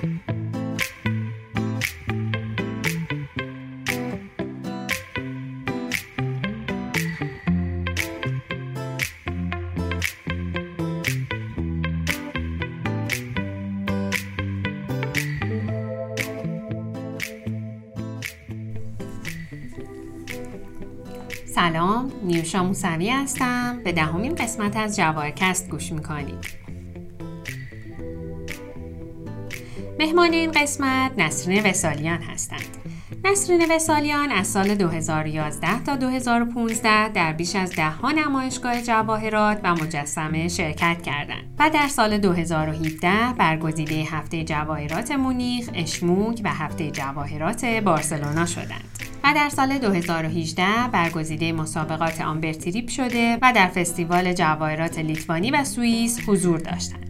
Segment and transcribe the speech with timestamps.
[0.00, 0.10] سلام
[22.22, 23.80] نیوشا موسوی هستم.
[23.84, 26.69] به دهمین قسمت از جواهرکست گوش می‌کنید.
[30.10, 32.76] مهمان این قسمت نسرین وسالیان هستند
[33.24, 39.74] نسرین وسالیان از سال 2011 تا 2015 در بیش از ده ها نمایشگاه جواهرات و
[39.74, 47.64] مجسمه شرکت کردند و در سال 2017 برگزیده هفته جواهرات مونیخ، اشموک و هفته جواهرات
[47.64, 48.84] بارسلونا شدند.
[49.24, 56.20] و در سال 2018 برگزیده مسابقات آمبرتریپ شده و در فستیوال جواهرات لیتوانی و سوئیس
[56.28, 57.09] حضور داشتند.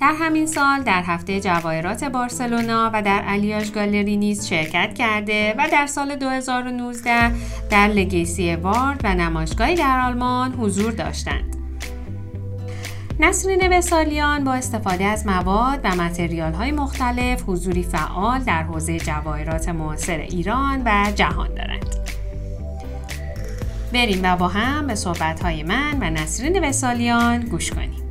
[0.00, 5.68] در همین سال در هفته جواهرات بارسلونا و در الیاژ گالری نیز شرکت کرده و
[5.72, 7.32] در سال 2019
[7.70, 11.56] در لگیسی وارد و نمایشگاهی در آلمان حضور داشتند.
[13.20, 19.68] نسرین وسالیان با استفاده از مواد و متریال های مختلف حضوری فعال در حوزه جواهرات
[19.68, 21.94] معاصر ایران و جهان دارند.
[23.92, 28.09] بریم و با هم به صحبت های من و نسرین وسالیان گوش کنیم.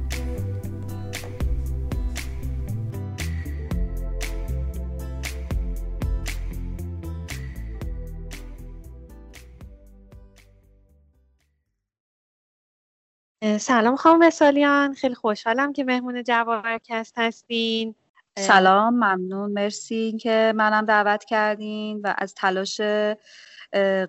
[13.57, 17.95] سلام خانم وسالیان خیلی خوشحالم که مهمون جواهرکست هستین.
[18.37, 19.51] سلام ممنون.
[19.51, 22.81] مرسی که منم دعوت کردین و از تلاش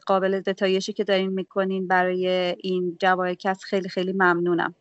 [0.07, 4.75] قابل ستایشی که دارین می‌کنین برای این جواهرکست خیلی خیلی ممنونم.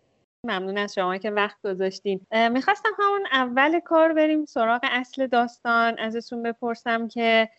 [0.43, 2.21] ممنون از شما که وقت گذاشتین.
[2.51, 5.99] می‌خواستم همون اول کار بریم سراغ اصل داستان.
[5.99, 7.49] ازتون بپرسم که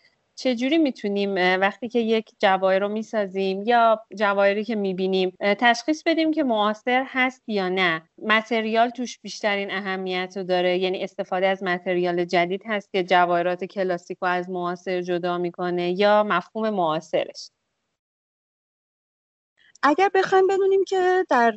[0.43, 6.43] چجوری می‌تونیم وقتی که یک جواهر رو می‌سازیم یا جواهری که می‌بینیم تشخیص بدیم که
[6.43, 10.77] معاصر هست یا نه؟ متریال توش بیشترین اهمیت رو داره.
[10.77, 16.23] یعنی استفاده از متریال جدید هست که جواهرات کلاسیک رو از معاصر جدا می‌کنه یا
[16.23, 17.49] مفهوم معاصرش.
[19.83, 21.53] اگر بخوایم بدونیم که در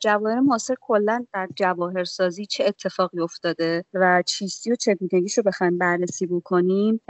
[0.00, 6.26] جواهر معاصر کلا در جواهرسازی چه اتفاقی افتاده و چیستی و چگونگیش رو بخوایم بررسی
[6.26, 7.00] بکنیم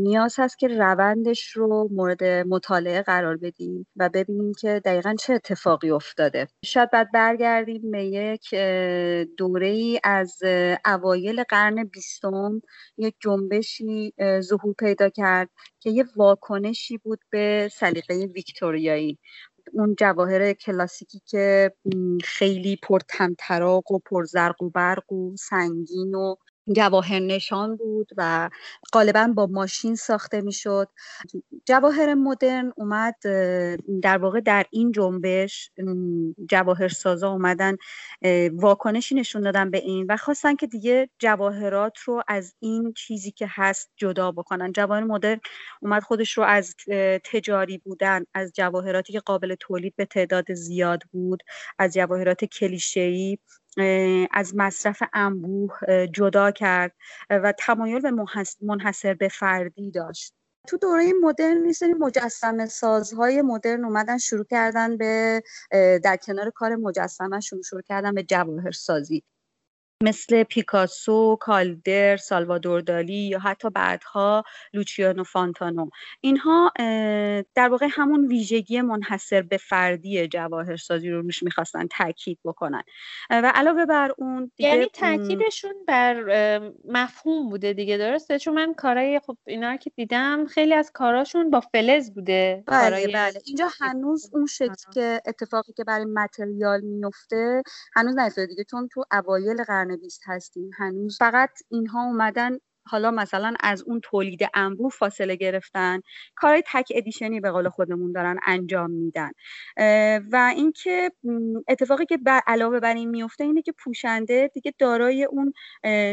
[0.00, 5.90] نیاز هست که روندش رو مورد مطالعه قرار بدیم و ببینیم که دقیقا چه اتفاقی
[5.90, 6.48] افتاده.
[6.64, 8.54] شاید بعد برگردیم به یک
[9.36, 10.38] دوره ای از
[10.84, 12.62] اوایل قرن بیستم
[12.98, 15.50] یک جنبشی ظهور پیدا کرد
[15.80, 19.18] که یه واکنشی بود به سلیقه ویکتوریایی.
[19.72, 21.72] اون جواهر کلاسیکی که
[22.24, 26.34] خیلی پر تمطراق و پر زرق و برق و سنگین و
[26.72, 28.50] جواهر نشان بود و
[28.92, 30.88] غالبا با ماشین ساخته می‌شد.
[31.66, 33.14] جواهر مدرن اومد
[34.02, 35.70] در واقع در این جنبش
[36.50, 37.76] جواهر سازا اومدن
[38.52, 43.46] واکنشی نشون دادن به این و خواستن که دیگه جواهرات رو از این چیزی که
[43.50, 44.72] هست جدا بکنن.
[44.72, 45.40] جواهر مدرن
[45.82, 46.74] اومد خودش رو از
[47.24, 51.42] تجاری بودن از جواهراتی که قابل تولید به تعداد زیاد بود
[51.78, 53.38] از جواهرات کلیشه‌ای
[54.30, 56.92] از مصرف انبوه جدا کرد
[57.30, 58.10] و تمایل به
[58.62, 60.34] منحصر به فردی داشت.
[60.68, 65.42] تو دوره مدرن نیستنی مجسم سازهای مدرن اومدن شروع کردن به
[66.04, 69.24] در کنار کار مجسمه شروع کردن به جواهر سازی
[70.02, 75.88] مثل پیکاسو، کالدر، سالوادور دالی یا حتی بعدها لوچیانو فانتانو.
[76.20, 76.72] اینها
[77.54, 82.82] در واقع همون ویژگی منحصر به فردی جواهرسازی رو روش می‌خواستن تاکید بکنن.
[83.30, 89.20] و علاوه بر اون دیگه یعنی تاکیدشون بر مفهوم بوده دیگه درسته؟ چون من کارای
[89.26, 92.64] خب اینا که دیدم خیلی از کاراشون با فلز بوده.
[92.66, 93.40] بله بله.
[93.46, 97.62] اینجا هنوز اون شکل که اتفاقی که برای متریال میفته
[97.94, 100.70] هنوز نیفتاده دیگه چون تو اوایل قرن بیست هستیم.
[100.78, 106.00] هنوز فقط اینها اومدن حالا مثلا از اون تولید انبوه فاصله گرفتن
[106.34, 109.30] کارهای تک ادیشنی به قول خودمون دارن انجام میدن.
[110.32, 111.12] و اینکه
[111.68, 115.52] اتفاقی که علاوه بر این میفته اینه که پوشنده دیگه دارای اون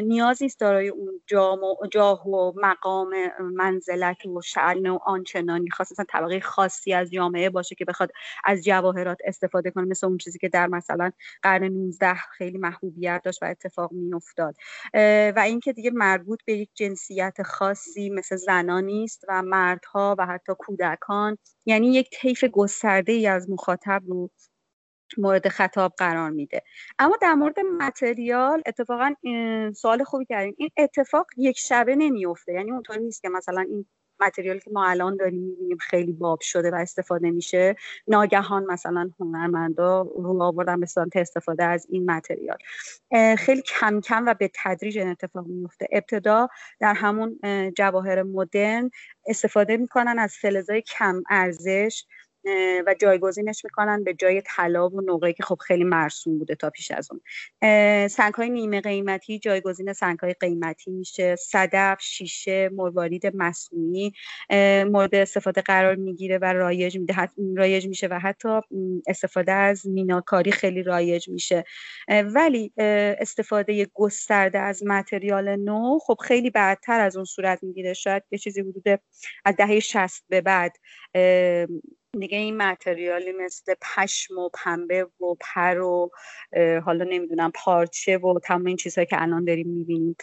[0.03, 1.21] نیازی است دارای اون
[1.91, 7.85] جاه و مقام منزلت و شعن و آنچنانی خاصا طبقه خاصی از جامعه باشه که
[7.85, 8.11] بخواد
[8.45, 11.11] از جواهرات استفاده کنه مثل اون چیزی که در مثلا
[11.41, 14.55] قرن 19 خیلی محبوبیت داشت و اتفاق میافتاد.
[15.35, 20.53] و اینکه دیگه مربوط به یک جنسیت خاصی مثل زنان نیست و مردها و حتی
[20.59, 24.29] کودکان یعنی یک طیف گسترده ای از مخاطب رو
[25.17, 26.61] مورد خطاب قرار میده.
[26.99, 29.13] اما در مورد متریال اتفاقا
[29.75, 33.85] سوال خوبی کردیم این اتفاق یک شبه نمیفته یعنی اونطور نیست که مثلا این
[34.19, 37.75] متریالی که ما الان داریم می‌بینیم خیلی باب شده و استفاده میشه
[38.07, 42.57] ناگهان مثلا هنرمندا رو آوردن به سمت استفاده از این متریال.
[43.37, 46.47] خیلی کم کم و به تدریج این اتفاق میفته ابتدا
[46.79, 47.39] در همون
[47.77, 48.91] جواهر مدرن
[49.27, 52.05] استفاده می‌کنن از فلزای کم ارزش
[52.87, 56.91] و جایگزینش می‌کنن به جای طلا و نقره که خب خیلی مرسوم بوده تا پیش
[56.91, 57.21] از اون.
[58.07, 61.35] سنگ های نیمه قیمتی جایگزین سنگ های قیمتی میشه.
[61.35, 64.11] صدف شیشه مروارید مصنوعی
[64.85, 67.29] مورد استفاده قرار می‌گیره و رایج میده.
[67.57, 68.61] رایج میشه و حتی
[69.07, 71.63] استفاده از میناکاری خیلی رایج میشه.
[72.25, 77.93] ولی استفاده گسترده از متریال نو خب خیلی بعدتر از اون صورت می‌گیره.
[77.93, 78.99] شاید یه چیزی حدود
[79.45, 80.77] از دهه 60 به بعد
[82.19, 86.09] دیگه این متریالی مثل پشم و پنبه و پر و
[86.85, 90.15] حالا نمی‌دونم پارچه و تمام این چیزهایی که الان داریم می‌بینیم.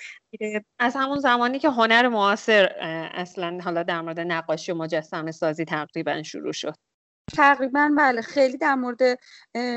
[0.78, 2.64] از همون زمانی که هنر معاصر
[3.14, 6.74] اصلا حالا در مورد نقاشی و مجسمه سازی تقریبا شروع شد.
[7.36, 9.18] تقریبا بله خیلی در مورد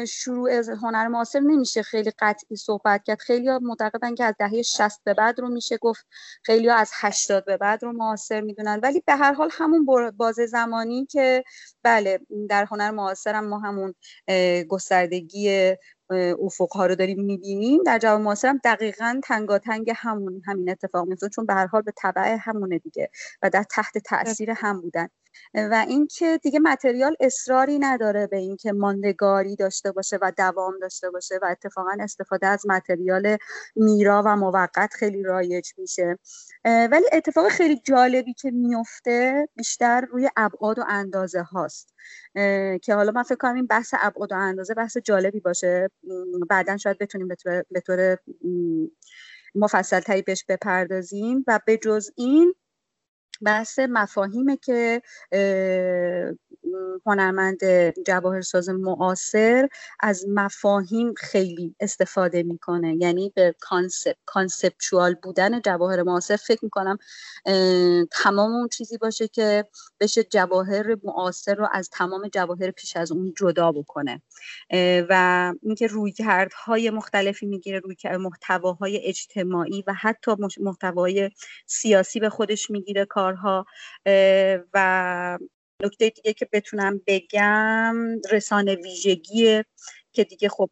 [0.07, 3.19] شروع از هنر معاصر نمیشه خیلی قطعی صحبت کرد.
[3.19, 6.05] خیلی ها معتقدن که از دهه 60 به بعد رو میشه گفت
[6.43, 8.79] خیلی ها از 80 به بعد رو معاصر می‌دونن.
[8.83, 9.85] ولی به هر حال همون
[10.17, 11.43] باز زمانی که
[11.83, 12.19] بله
[12.49, 13.93] در هنر معاصر هم ما همون
[14.67, 15.73] گستردگی
[16.41, 17.83] افقها رو داریم می‌بینیم.
[17.83, 21.93] در جواب معاصر هم دقیقا تنگاتنگ همون همین اتفاق میفته چون به هر حال به
[21.97, 23.09] تبع همونه دیگه
[23.41, 25.07] و در تحت تاثیر هم بودن.
[25.53, 31.39] و اینکه دیگه متریال اصراری نداره به اینکه ماندگاری داشته باشه و دوام داشته باشه
[31.41, 33.37] و اتفاقا استفاده از متریال
[33.75, 36.19] میرا و موقت خیلی رایج میشه.
[36.65, 41.93] ولی اتفاق خیلی جالبی که میفته بیشتر روی ابعاد و اندازه هاست.
[42.81, 45.89] که حالا من فکر کنم این بحث ابعاد و اندازه بحث جالبی باشه.
[46.49, 47.27] بعدا شاید بتونیم
[47.71, 48.17] به طور
[49.55, 51.43] مفصل تری بهش بپردازیم.
[51.47, 52.53] و به جز این
[53.41, 55.01] بحث مفاهیمه که
[57.05, 57.59] هنرمند
[58.05, 59.67] جواهرساز معاصر
[59.99, 62.95] از مفاهیم خیلی استفاده می‌کنه.
[62.95, 66.97] یعنی به concept conceptual بودن جواهر معاصر فکر می‌کنم
[68.11, 69.65] تمام اون چیزی باشه که
[69.99, 74.21] بشه جواهر معاصر رو از تمام جواهر پیش از اون جدا بکنه.
[75.09, 81.29] و اینکه رویکردهای مختلفی می‌گیره روی محتواهای اجتماعی و حتی محتوای
[81.67, 83.65] سیاسی به خودش می‌گیره کارها
[84.73, 85.39] و
[85.83, 87.95] نکته دیگه که بتونم بگم
[88.31, 89.63] رسانه ویژگی
[90.11, 90.69] که دیگه خب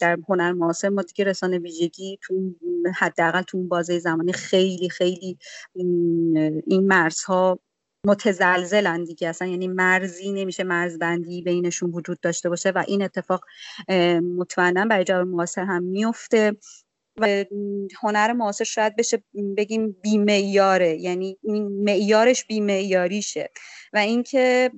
[0.00, 2.54] در هنر معاصر ما دیگه رسانه ویژگی تو
[2.96, 5.38] حداقل تو اون بازه زمانی خیلی خیلی
[5.74, 7.58] این مرزها
[8.06, 9.28] متزلزلن دیگه.
[9.28, 13.44] اصلا یعنی مرزی نمیشه مرزبندی بینشون وجود داشته باشه و این اتفاق
[14.36, 16.56] مطمئنا برای جواب معاصر هم میفته.
[17.20, 17.44] و
[18.02, 19.22] هنر معاصر شاید بشه
[19.56, 21.38] بگیم بیمیاره یعنی
[21.84, 23.50] معیارش بیمیاریشه
[23.92, 24.70] و اینکه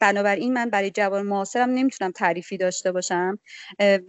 [0.00, 3.38] بنابراین من برای جوان معاصرم نمی‌تونم تعریفی داشته باشم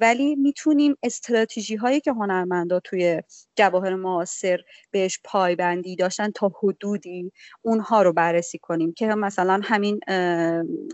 [0.01, 3.21] ولی می‌تونیم استراتژی هایی که هنرمندا توی
[3.55, 4.59] جواهر معاصر
[4.91, 7.31] بهش پایبندی داشتن تا حدودی
[7.61, 8.93] اونها رو بررسی کنیم.
[8.93, 9.99] که مثلا همین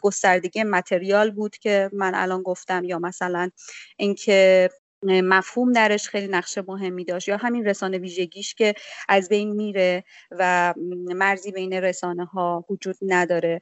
[0.01, 3.49] گستردگی متریال بود که من الان گفتم یا مثلا
[3.97, 4.69] اینکه
[5.03, 8.73] مفهوم درش خیلی نقش مهمی داشت یا همین رسانه ویژگیش که
[9.09, 10.73] از بین میره و
[11.15, 13.61] مرزی بین رسانه ها وجود نداره.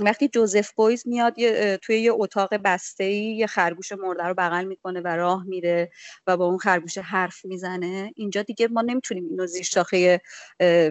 [0.00, 1.34] وقتی جوزف بویز میاد
[1.76, 5.90] توی یه اتاق بسته ای یه خرگوش مرده رو بغل می‌کنه و راه میره
[6.26, 8.12] و با اون خرگوش حرف می‌زنه.
[8.16, 10.20] اینجا دیگه ما نمی‌تونیم اینو زیر شاخه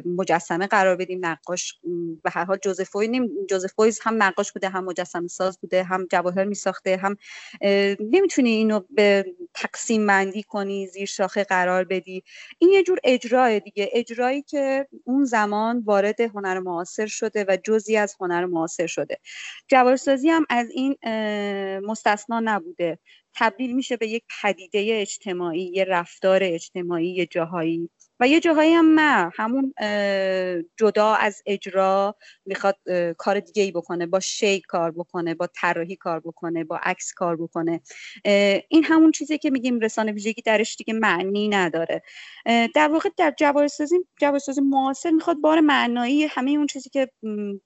[0.06, 1.25] مجسمه قرار بدیم.
[1.25, 1.79] نقاش
[2.24, 3.10] به هر حال جوزف بویز
[3.50, 7.18] جوزف بویز هم نقاش بوده هم مجسمه ساز بوده هم جواهر میساخته هم
[8.00, 12.24] نمی‌تونی اینو به تقسیم بندی کنی زیر شاخه قرار بدی.
[12.60, 13.89] این یه جور اجرای دیگه.
[13.94, 19.17] اجرایی که اون زمان وارد هنر معاصر شده و جزی از هنر معاصر شده.
[19.69, 20.98] جوارسازی هم از این
[21.88, 23.00] مستثنا نبوده.
[23.36, 27.91] تبدیل میشه به یک پدیده اجتماعی یه رفتار اجتماعی یه جاهایی.
[28.20, 29.74] و یه جاهایی هم نه همون
[30.78, 32.78] جدا از اجرا می‌خواد
[33.18, 37.36] کار دیگه ای بکنه با شی کار بکنه با طراحی کار بکنه با عکس کار
[37.38, 37.82] بکنه.
[38.70, 42.02] این همون چیزی که میگیم رسانه ویژگی درش دیگه معنی نداره.
[42.76, 47.12] در واقع در جواهرسازی جواهرسازی معاصر می‌خواد بار معنایی همه اون چیزی که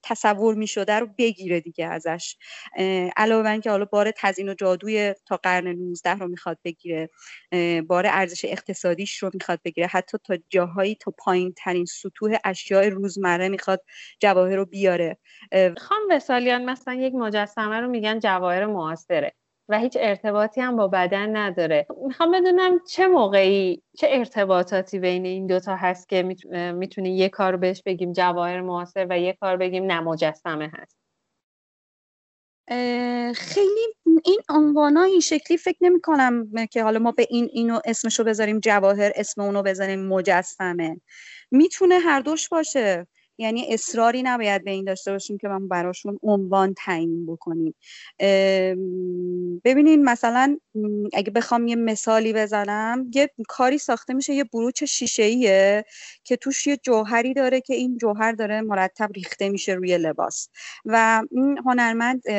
[0.03, 2.36] تصور می‌شده رو بگیره دیگه ازش.
[3.17, 7.10] علاوه بر اینکه حالا بار تزیین و جادوی تا قرن 19 رو می‌خواد بگیره
[7.88, 13.50] بار ارزش اقتصادیش رو می‌خواد بگیره حتی تا جاهایی تا پایین ترین سطوح اشیاء روزمره
[13.50, 13.81] می‌خواد
[14.19, 15.17] جواهر رو بیاره.
[15.77, 19.33] خانم وسالیان مثلا یک مجسمه رو میگن جواهر معاصره
[19.69, 21.88] و هیچ ارتباطی هم با بدن نداره.
[22.05, 26.35] می‌خوام بدونم چه موقعی چه ارتباطاتی بین این دوتا هست که
[26.75, 30.97] می‌تونی یه کار بهش بگیم جواهر معاصر و یه کار بگیم نمجسمه هست؟
[33.35, 33.95] خیلی
[34.25, 38.60] این عنوانا این شکلی فکر نمی کنم که حالا ما به این اینو اسمشو بذاریم
[38.60, 41.01] جواهر اسم اونو بذاریم مجسمه.
[41.51, 43.08] می‌تونه هر دوش باشه.
[43.37, 47.75] یعنی اصراری نباید به این داشته باشیم که من براشون عنوان تعیین بکنیم.
[49.63, 50.57] ببینین مثلا
[51.13, 55.85] اگه بخوام یه مثالی بزنم یه کاری ساخته میشه یه بروچ شیشه ایه
[56.23, 60.49] که توش یه جوهری داره که این جوهر داره مرتب ریخته میشه روی لباس.
[60.85, 62.29] و این هنرمند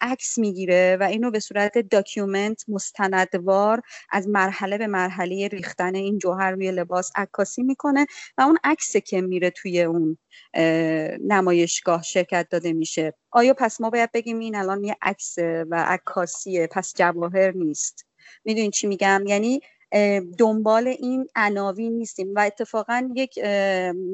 [0.00, 6.50] عکس می‌گیره و اینو به صورت document مستندوار از مرحله به مرحله ریختن این جوهر
[6.50, 8.06] روی لباس عکاسی می‌کنه
[8.38, 10.05] و اون عکس که میره توی اون
[11.20, 13.14] نمایشگاه شرکت داده میشه.
[13.30, 15.34] آیا پس ما باید بگیم این الان یه عکس
[15.70, 18.06] و عکاسیه پس جواهر نیست؟
[18.44, 19.60] می‌دونین چی میگم؟ یعنی
[20.38, 23.38] دنبال این عناوین نیستیم و اتفاقا یک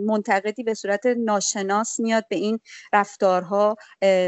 [0.07, 2.59] منتقدی به صورت ناشناس میاد به این
[2.93, 3.77] رفتارها.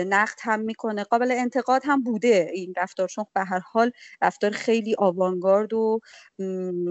[0.06, 1.04] نقد هم می‌کنه.
[1.04, 3.90] قابل انتقاد هم بوده این رفتار چون به هر حال
[4.22, 6.00] رفتار خیلی آوانگارد و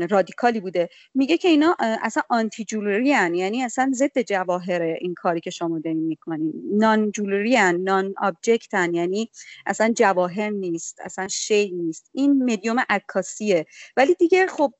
[0.09, 0.89] رادیکالی بوده.
[1.13, 6.07] میگه که اینا اصلا آنتی جولری یعنی اصلا ضد جواهر این کاری که شما دارین
[6.07, 6.53] می‌کنین.
[6.71, 9.29] نان جولری نان آبجکتن یعنی
[9.65, 12.09] اصلا جواهر نیست اصلا شی نیست.
[12.13, 13.65] این مدیوم عکاسیه
[13.97, 14.73] ولی دیگه خب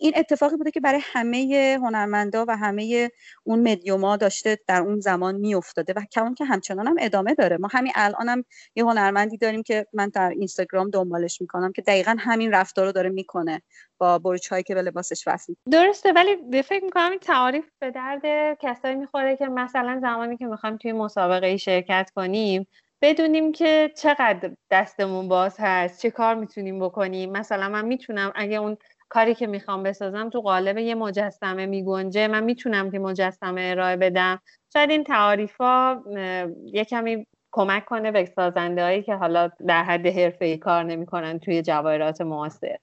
[0.00, 3.10] این اتفاقی بوده که برای همه هنرمندا و همه
[3.44, 7.56] اون مدیوما داشته در اون زمان میافتاده و کمان که همچنان هم ادامه داره.
[7.56, 12.16] ما همین الان هم یه هنرمندی داریم که من در اینستاگرام دنبالش می‌کنم که دقیقا
[12.18, 13.62] همین رفتار رو داره می‌کنه
[13.98, 17.90] با برچ هایی که به لباسش وصل درسته ولی به فکر می‌کنم این تعاریف به
[17.90, 22.66] درد کسایی می‌خوره که مثلا زمانی که می‌خوایم توی مسابقه ای شرکت کنیم
[23.02, 27.32] بدونیم که چقدر دستمون باز هست چه کار می‌تونیم بکنیم.
[27.32, 28.76] مثلا من می‌تونم اگه اون
[29.12, 32.28] کاری که می‌خوام بسازم تو قالب یه مجسمه میگنجه.
[32.28, 34.40] من می‌تونم که مجسمه ارائه بدم.
[34.72, 36.04] شاید این تعاریف ها
[36.64, 41.38] یه کمی کمک کنه به سازنده هایی که حالا در حد حرفه ای کار نمی‌کنن
[41.38, 42.76] توی جواهرات معاصر.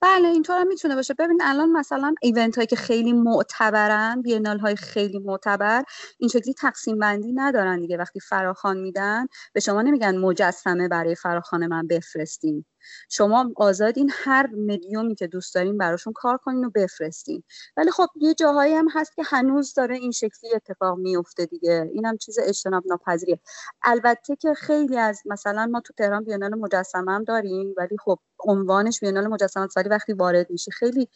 [0.00, 1.14] بله اینطور هم می‌تونه باشه.
[1.14, 5.82] ببین الان مثلا ایونت هایی که خیلی معتبرن بینال های خیلی معتبر
[6.18, 7.96] این شکلی تقسیم بندی ندارن دیگه.
[7.96, 12.64] وقتی فراخان میدن به شما نمیگن مجسمه برای فراخان من بفرستین.
[13.10, 17.42] شما آزادین هر مدیومی که دوست دارین براشون کار کنین و بفرستین.
[17.76, 21.90] ولی خب یه جاهایی هم هست که هنوز داره این شکلی اتفاق میفته دیگه.
[21.92, 23.40] این هم چیز اجتناب ناپذیریه
[23.82, 29.00] البته که خیلی از مثلا ما تو تهران بیانال مجسمه هم داریم ولی خب عنوانش
[29.00, 31.08] بیانال مجسمه ولی وقتی وارد میشه خیلی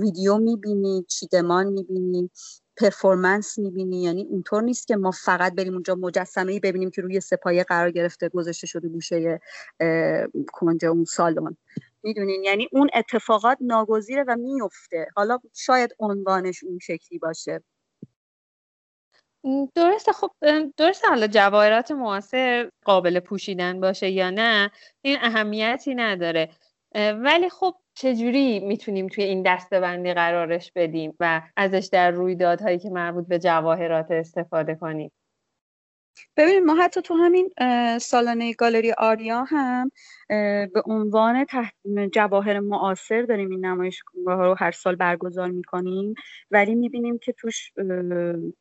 [0.00, 2.30] ویدیو می‌بینی چیدمان می‌بینی.
[2.76, 7.20] پرفورمنس می‌بینی؟ یعنی اونطور نیست که ما فقط بریم اونجا مجسمه ای ببینیم که روی
[7.20, 9.40] سپایه قرار گرفته گذاشته شده گوشه
[10.52, 11.56] کنج اون سالن.
[12.02, 17.62] می‌دونین یعنی اون اتفاقات ناگزیره و میفته حالا شاید عنوانش اون شکلی باشه.
[19.74, 20.12] درسته.
[20.12, 20.30] خب
[20.76, 24.70] درسته حالا جواهرات معاصر قابل پوشیدن باشه یا نه
[25.02, 26.50] این اهمیتی نداره.
[26.96, 33.26] ولی خب چجوری می‌تونیم توی این دستبندی قرارش بدیم و ازش در رویدادهایی که مربوط
[33.28, 35.12] به جواهرات استفاده کنیم؟
[36.36, 37.50] ببینید ما حتی تو همین
[37.98, 39.90] سالانه گالری آریا هم
[40.28, 41.74] به عنوان تحت
[42.12, 46.14] جواهر معاصر داریم این نمایشگاه رو هر سال برگزار می‌کنیم
[46.50, 47.72] ولی می‌بینیم که توش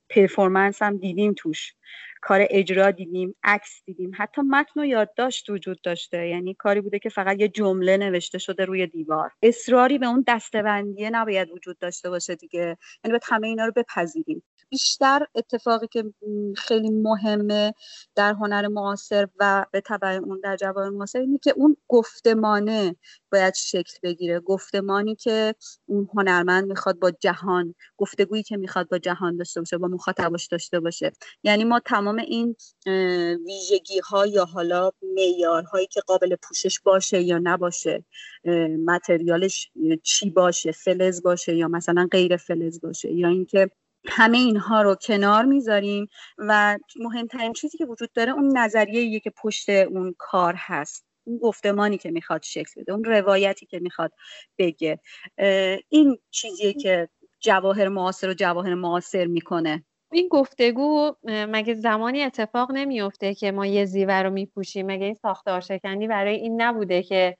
[0.10, 1.74] پرفورمنس هم دیدیم توش.
[2.22, 4.12] کار اجرا دیدیم عکس دیدیم.
[4.18, 6.28] حتی متن و یادداشت وجود داشته.
[6.28, 9.32] یعنی کاری بوده که فقط یه جمله نوشته شده روی دیوار.
[9.42, 12.60] اصراری به اون دستبندیه نباید وجود داشته باشه دیگه.
[12.60, 12.78] یعنی
[13.12, 14.44] باید همه اینا رو بپذیریم.
[14.70, 16.04] بیشتر اتفاقی که
[16.58, 17.74] خیلی مهمه
[18.16, 22.96] در هنر معاصر و به تبع اون در جواهر معاصر اینه که اون گفتمانه
[23.32, 24.40] باید شکل بگیره.
[24.40, 29.88] گفتمانی که اون هنرمند می‌خواد با جهان گفتگویی که می‌خواد با جهان داشته باشه با
[29.88, 31.12] مخاطبش داشته باشه.
[31.44, 32.56] یعنی ما تمام این
[33.46, 34.92] ویژگی ها یا حالا
[35.72, 38.06] هایی که قابل پوشش باشه یا نباشه
[38.86, 39.72] متریالش
[40.04, 43.70] چی باشه فلز باشه یا مثلا غیر فلز باشه یا اینکه
[44.08, 46.08] همه اینها رو کنار می‌ذاریم
[46.38, 51.06] و مهمترین چیزی که وجود داره اون نظریه که پشت اون کار هست.
[51.26, 54.12] اون گفتمانی که می‌خواد شکل بده اون روایتی که می‌خواد
[54.58, 55.00] بگه.
[55.90, 59.86] این چیزیه که جواهر معاصر و جواهر معاصر می‌کنه.
[60.12, 65.62] این گفتگو مگه زمانی اتفاق نمیفته که ما یه زیور رو میپوشیم؟ مگه این ساختار
[65.62, 67.38] شکنی برای این نبوده که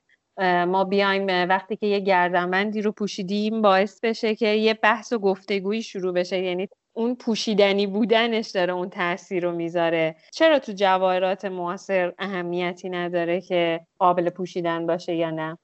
[0.68, 5.82] ما بیایم وقتی که یه گردنبندی رو پوشیدیم باعث بشه که یه بحث و گفتگویی
[5.82, 10.16] شروع بشه؟ یعنی اون پوشیدنی بودنش داره اون تاثیر رو می‌ذاره.
[10.32, 15.58] چرا تو جواهرات معاصر اهمیتی نداره که قابل پوشیدن باشه یا نه؟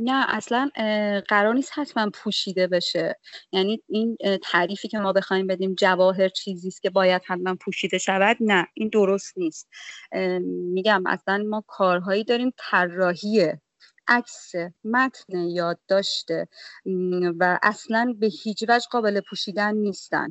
[0.00, 0.70] نه اصلا
[1.28, 3.16] قرار نیست حتما پوشیده بشه.
[3.52, 8.36] یعنی این تعریفی که ما بخوایم بدیم جواهر چیزی است که باید حتما پوشیده شود
[8.40, 9.68] نه این درست نیست.
[10.72, 13.52] میگم اصلا ما کارهایی داریم طراحی
[14.10, 14.52] عکس
[14.84, 16.48] متن یادداشته
[17.40, 20.28] و اصلا به هیچ وجه قابل پوشیدن نیستن.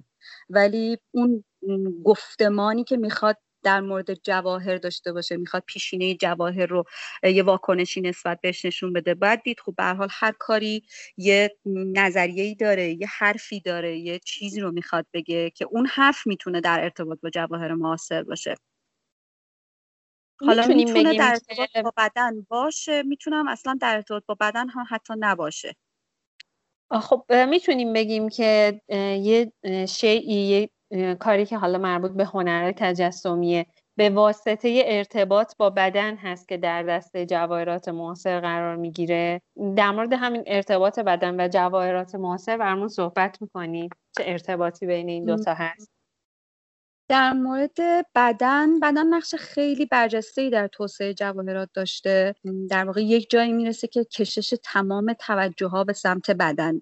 [0.50, 1.44] ولی اون
[2.06, 6.84] گفتمانی که می‌خواد در مورد جواهر داشته باشه می‌خواد پیشینه جواهر رو
[7.24, 9.16] یه واکنشی نسبت بهش نشون بده.
[9.16, 10.84] باید دید خب به حال هر کاری
[11.18, 11.58] یه
[11.96, 16.84] نظریه داره یه حرفی داره یه چیزی رو می‌خواد بگه که اون حرف می‌تونه در
[16.84, 18.56] ارتباط با جواهر معاصر باشه.
[20.48, 25.13] حالا می‌تونه در ارتباط با بدن باشه؟ می‌تونم اصلا در ارتباط با بدن هم حتی
[25.19, 25.75] نباشه.
[26.91, 28.81] خب می‌تونیم بگیم که
[29.22, 29.51] یه
[29.88, 33.65] شیعی یه کاری که حالا مربوط به هنر تجسمیه
[33.98, 39.41] به واسطه ارتباط با بدن هست که در دسته جواهرات معاصر قرار می‌گیره.
[39.75, 45.25] در مورد همین ارتباط بدن و جواهرات معاصر برمون صحبت می‌کنید چه ارتباطی بین این
[45.25, 45.99] دوتا هست؟
[47.10, 47.78] در مورد
[48.16, 52.36] بدن بدن نقش خیلی برجسته در توسعه جواهرات داشته.
[52.70, 56.82] در واقع یک جایی می‌رسه که کشش تمام توجه ها به سمت بدن.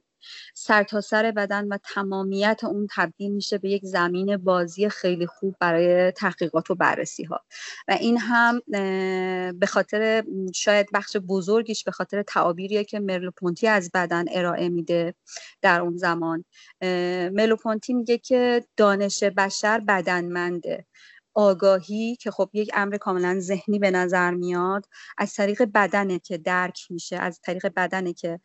[0.53, 6.12] سرتاسر سر بدن و تمامیت اون تبدیل میشه به یک زمین بازی خیلی خوب برای
[6.12, 7.39] تحقیقات و بررسی ها
[7.88, 8.62] و این هم
[9.59, 10.24] به خاطر
[10.55, 15.13] شاید بخش بزرگیش به خاطر تعابیریه که مرلوپونتی از بدن ارائه میده
[15.62, 16.45] در اون زمان.
[17.31, 20.86] مرلوپونتی میگه که دانش بشر بدنمنده.
[21.39, 24.86] آگاهی که خب یک امر کاملا ذهنی به نظر میاد
[25.17, 28.39] از طریق بدنه که درک میشه از طریق بدنه که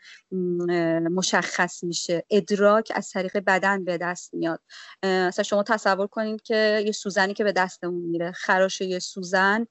[1.10, 2.24] مشخص میشه.
[2.30, 4.60] ادراک از طریق بدن به دست میاد.
[5.02, 9.66] مثلا شما تصور کنید که یه سوزنی که به دستمون میره خراش یه سوزن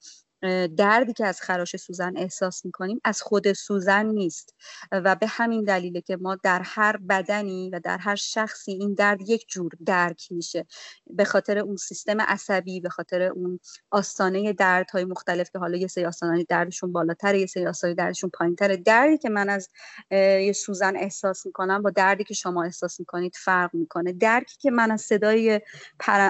[0.77, 4.55] دردی که از خراش سوزن احساس می‌کنیم از خود سوزن نیست
[4.91, 9.30] و به همین دلیله که ما در هر بدنی و در هر شخصی این درد
[9.30, 10.65] یک جور درک میشه.
[11.08, 13.60] به خاطر اون سیستم عصبی به خاطر اون
[13.91, 18.77] آستانه دردهای مختلف که حالا یه سری آستانه دردشون بالاتر یه سری آستانه دردشون پایینتره.
[18.77, 19.69] دردی که من از
[20.12, 24.13] یه سوزن احساس می‌کنم با دردی که شما احساس می‌کنید فرق می‌کنه.
[24.13, 25.62] درکی که من از صدای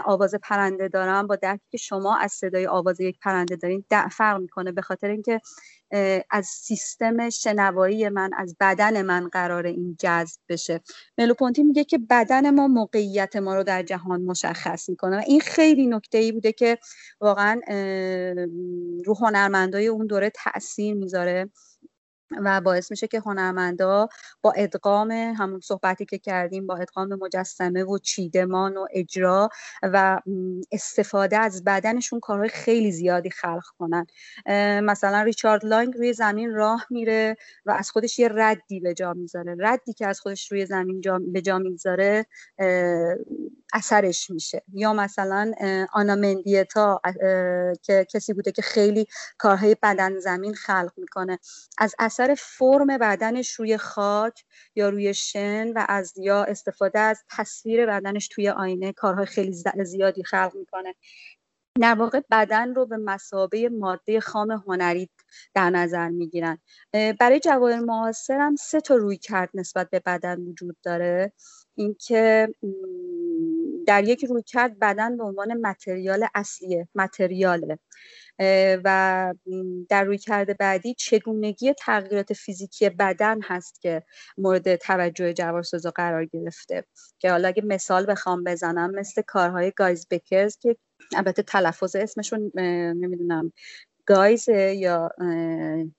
[0.05, 4.71] آواز پرنده دارم با درکی که شما از صدای آواز یک پرنده دارین فرق می‌کنه
[4.71, 5.41] به خاطر اینکه
[6.29, 10.81] از سیستم شنوایی من از بدن من قرار این جذب بشه.
[11.17, 15.87] ملوپونتی میگه که بدن ما موقعیت ما رو در جهان مشخص می‌کنه و این خیلی
[15.87, 16.77] نکته ای بوده که
[17.21, 17.61] واقعا
[19.05, 21.49] رو هنرمندای اون دوره تاثیر می‌ذاره.
[22.39, 24.09] و باعث میشه که هنرمندا
[24.41, 29.49] با ادغام همون صحبتی که کردیم با ادغام مجسمه و چیدمان و اجرا
[29.83, 30.19] و
[30.71, 34.05] استفاده از بدنشون کارهای خیلی زیادی خلق کنن.
[34.83, 39.55] مثلا ریچارد لانگ روی زمین راه میره و از خودش یه ردی به جا می‌ذاره.
[39.59, 42.25] ردی که از خودش روی زمین جا به جا می‌ذاره
[43.73, 44.63] اثرش میشه.
[44.73, 45.51] یا مثلا
[45.93, 47.01] آنا مندیتا
[47.83, 51.39] که کسی بوده که خیلی کارهای بدن زمین خلق می‌کنه.
[51.77, 54.43] از اثر فرم بدنش روی خاک
[54.75, 60.23] یا روی شن و از یا استفاده از تصویر بدنش توی آینه کارهای خیلی زیادی
[60.23, 60.95] خلق می‌کنه.
[61.81, 65.09] در واقع بدن رو به مسابه ماده خام هنری
[65.53, 66.57] در نظر می‌گیرن.
[67.19, 71.33] برای جواهر معاصر هم سه تا روی کرد نسبت به بدن وجود داره.
[71.75, 72.47] اینکه
[73.87, 77.79] در یک روی کرد بدن به عنوان متریال اصلیه متریاله.
[78.83, 79.33] و
[79.89, 84.03] در روی کرده بعدی چگونگی تغییرات فیزیکی بدن هست که
[84.37, 86.83] مورد توجه جوارسازا قرار گرفته.
[87.19, 90.77] که حالا اگه مثال بخوام بزنم مثل کارهای گایز باکر که
[91.15, 93.53] البته تلفظ اسمشون نمی‌دونم
[94.05, 95.09] گایز یا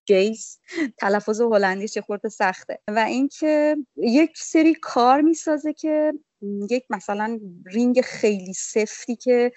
[0.06, 0.60] گیز
[0.98, 2.78] تلفظ هلندی یه خورده سخته.
[2.88, 6.12] و اینکه یک سری کار می‌سازه که
[6.70, 9.52] یک مثلا رینگ خیلی سفتی که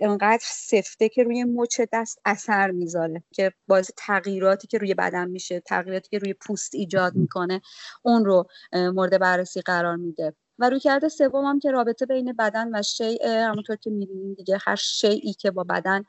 [0.00, 5.60] انقدر سفته که روی مچ دست اثر می‌ذاره که باعث تغییراتی که روی بدن میشه
[5.60, 7.60] تغییراتی که روی پوست ایجاد می‌کنه
[8.02, 10.34] اون رو مورد بررسی قرار میده.
[10.58, 14.58] و روی کرده سوم هم که رابطه بین بدن و شیء همونطور که می‌بینیم دیگه
[14.66, 16.04] هر شیعی که با بدن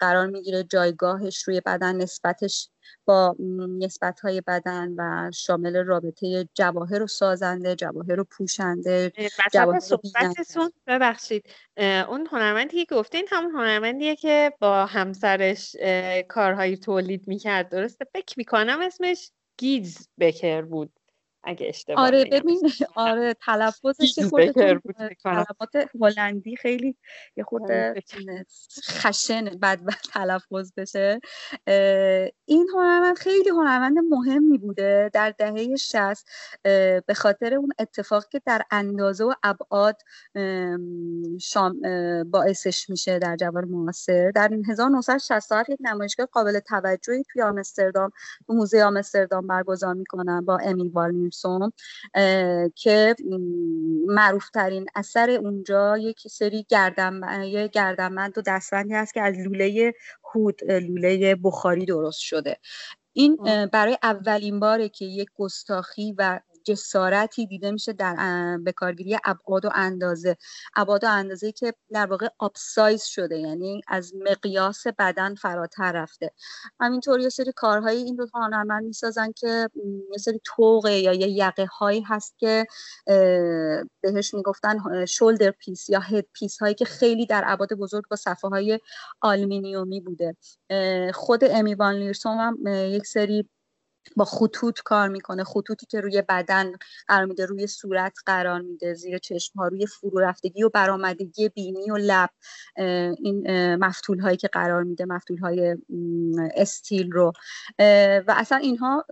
[0.00, 2.68] قرار می‌گیره جایگاهش روی بدن نسبتش
[3.04, 3.36] با
[3.78, 9.12] نسبت های بدن و شامل رابطه جواهر و سازنده جواهر و پوشنده
[9.52, 11.44] جواهر صحبتتون ببخشید.
[12.08, 15.76] اون هنرمندی که گفتین همون هنرمندیه که با همسرش
[16.28, 17.68] کارهایی تولید می‌کرد.
[17.68, 20.92] درسته؟ فکر می‌کنم اسمش گیز بکر بود.
[21.46, 22.60] اگه اشتباه آره ببین
[22.94, 24.80] آره تلفظش خورده
[25.24, 26.96] کلمات هلندی خیلی
[27.36, 28.02] یه خورده
[28.90, 31.20] خشن بد بد تلفظ بشه.
[32.44, 36.28] این هنرمند خیلی هنرمند مهمی بوده در دهه 60
[36.62, 40.02] به خاطر اون اتفاقی که در اندازه و ابعاد
[41.40, 41.80] شام
[42.30, 44.30] باعثش میشه در جوار معاصر.
[44.30, 48.10] در 1967 یک نمایشگاه قابل توجهی توی آمستردام
[48.48, 50.88] موزه آمستردام برگزار می‌کنن با امی
[51.44, 51.72] والینسون
[52.74, 53.16] که
[54.06, 59.94] معروف ترین اثر اونجا یک سری گردن یه گردنبند و دستبندی هست که از لوله
[60.34, 62.56] هود لوله بخاری درست شده.
[63.12, 63.36] این
[63.72, 69.70] برای اولین باره که یک گستاخی و جسارتی دیده میشه در به کارگیری ابعاد و
[69.74, 70.36] اندازه.
[70.76, 76.30] ابعاد و اندازه که در واقع آپسایز شده یعنی از مقیاس بدن فراتر رفته.
[76.80, 79.68] همینطور یه سری کارهایی این رو هنرمند می‌سازن که
[80.12, 82.66] یه سری طوقه یا یه یقه هایی هست که
[84.00, 88.50] بهش می‌گفتن shoulder piece یا head piece هایی که خیلی در ابعاد بزرگ با صفحه
[88.50, 88.80] های
[89.20, 90.36] آلومینیومی بوده.
[91.14, 93.48] خود امی وان لیرسوم هم یک سری
[94.16, 95.44] با خطوط کار می‌کنه.
[95.44, 96.72] خطوطی که روی بدن
[97.08, 101.90] قرار میده روی صورت قرار میده زیر چشم ها روی فرو رفتگی و برآمدگی بینی
[101.90, 102.30] و لب
[103.18, 105.76] این مفتول هایی که قرار میده مفتول های
[106.56, 107.32] استیل رو.
[107.78, 109.06] و اصلا اینها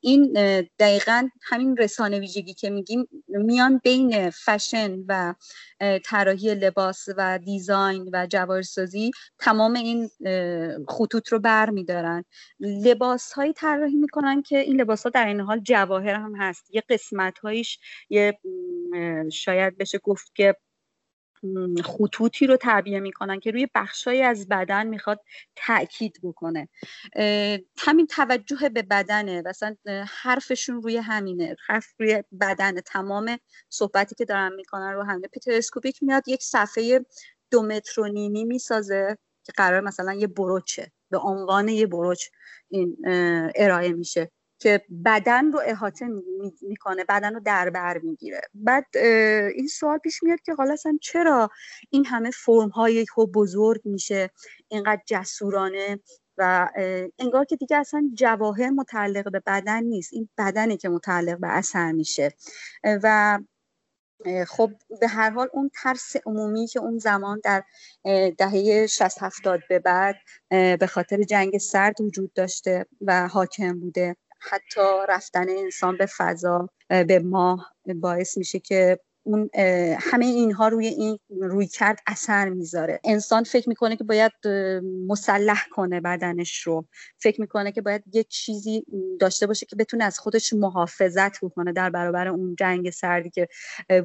[0.00, 0.32] این
[0.78, 5.34] دقیقا همین رسانه ویژگی که میگیم میان بین فشن و
[6.04, 10.10] طراحی لباس و دیزاین و جوارسازی تمام این
[10.88, 12.24] خطوط رو بر میدارن
[12.60, 16.74] لباس های طراحی می‌کنن که این لباس ها در این حال جواهر هم هست.
[16.74, 17.78] یه قسمت هایش
[18.10, 18.38] یه
[19.32, 20.56] شاید بشه گفت که
[21.84, 25.20] خطوطی رو تعبیه می‌کنن که روی بخشهایی از بدن می‌خواد
[25.56, 26.68] تاکید بکنه.
[27.78, 29.42] همین توجه به بدنه.
[29.46, 29.76] مثلا
[30.08, 31.56] حرفشون روی همینه.
[31.66, 32.80] حرف روی بدنه.
[32.80, 35.60] تمام صحبتی که دارن می‌کنن رو همینه پیتر
[36.02, 37.06] میاد یک صفحه
[37.50, 39.18] دو متر و نیمی می‌سازه.
[39.46, 42.24] که قرار مثلا یه بروچه به عنوان یه بروچ
[42.68, 42.96] این
[43.54, 46.06] ارائه میشه که بدن رو احاطه
[46.62, 48.40] می‌کنه بدن رو در بر می‌گیره.
[48.54, 48.86] بعد
[49.54, 51.50] این سوال پیش میاد که حالا اصلا چرا
[51.90, 54.30] این همه فرم های بزرگ میشه
[54.68, 56.00] اینقدر جسورانه
[56.38, 56.68] و
[57.18, 60.12] انگار که دیگه اصلا جواهر متعلق به بدن نیست.
[60.12, 62.32] این بدنه که متعلق به اثر میشه.
[62.84, 63.38] و
[64.46, 67.62] خب به هر حال اون ترس عمومی که اون زمان در
[68.38, 70.16] دهه 60 70 به بعد
[70.50, 74.16] به خاطر جنگ سرد وجود داشته و حاکم بوده.
[74.40, 79.50] حتی رفتن انسان به فضا به ماه باعث میشه که اون
[80.00, 83.00] همه اینها روی این روی کرد اثر می‌ذاره.
[83.04, 84.32] انسان فکر می‌کنه که باید
[85.06, 86.86] مسلح کنه بدنش رو.
[87.18, 88.84] فکر می‌کنه که باید یه چیزی
[89.20, 93.48] داشته باشه که بتونه از خودش محافظت بکنه در برابر اون جنگ سردی که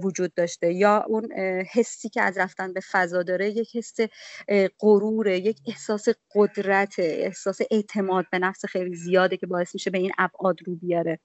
[0.03, 0.73] وجود داشته.
[0.73, 1.31] یا اون
[1.73, 3.95] حسی که از رفتن به فضا داره یک حس
[4.79, 10.11] غروره یک احساس قدرت احساس اعتماد به نفس خیلی زیاده که باعث میشه به این
[10.17, 11.19] ابعاد رو بیاره.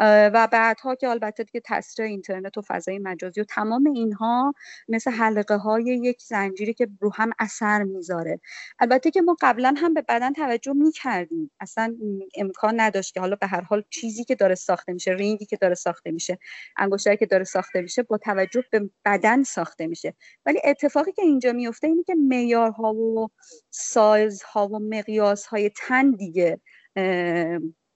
[0.00, 4.54] و بعدها که البته دیگه تاثیر اینترنت و فضای مجازی و تمام اینها
[4.88, 8.40] مثل حلقه های یک زنجیری که رو هم اثر می‌ذاره.
[8.78, 11.50] البته که ما قبلا هم به بدن توجه می‌کردیم.
[11.60, 11.96] اصلا
[12.36, 15.74] امکان نداشت که حالا به هر حال چیزی که داره ساخته میشه رینگی که داره
[15.74, 16.38] ساخته میشه
[16.76, 20.14] انگشتری که داره ساخته میشه با توجه به بدن ساخته میشه.
[20.46, 23.28] ولی اتفاقی که اینجا میفته اینه که معیارها و
[23.70, 26.60] سایزها و مقیاس های تن دیگه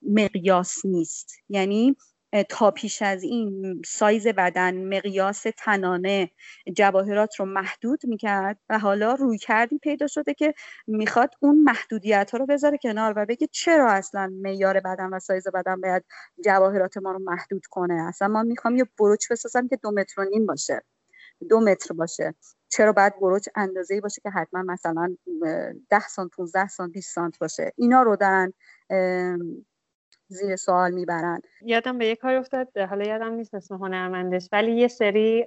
[0.03, 1.33] مقیاس نیست.
[1.49, 1.97] یعنی
[2.42, 6.31] تا پیش از این سایز بدن مقیاس تنانه
[6.77, 10.55] جواهرات رو محدود می‌کرد و حالا روی کردی پیدا شده که
[10.87, 15.49] می‌خواد اون محدودیت ها رو بذاره کنار و بگه چرا اصلا معیار بدن و سایز
[15.49, 16.05] بدن باید
[16.44, 20.25] جواهرات ما رو محدود کنه؟ اصلا ما می‌خوام یه بروچ بسازم که دو متر و
[20.25, 20.83] نیم باشه.
[21.49, 22.35] دو متر باشه.
[22.68, 25.16] چرا باید بروچ اندازه ای باشه که حتما مثلا
[25.90, 28.53] ده سانت 15 سانت 20 سانت باشه؟ اینا رو دارن
[30.29, 31.41] زیر سوال می‌برن.
[31.62, 35.47] یادم به یه کار افتاد حالا یادم نیست اسم هنرمندش ولی یه سری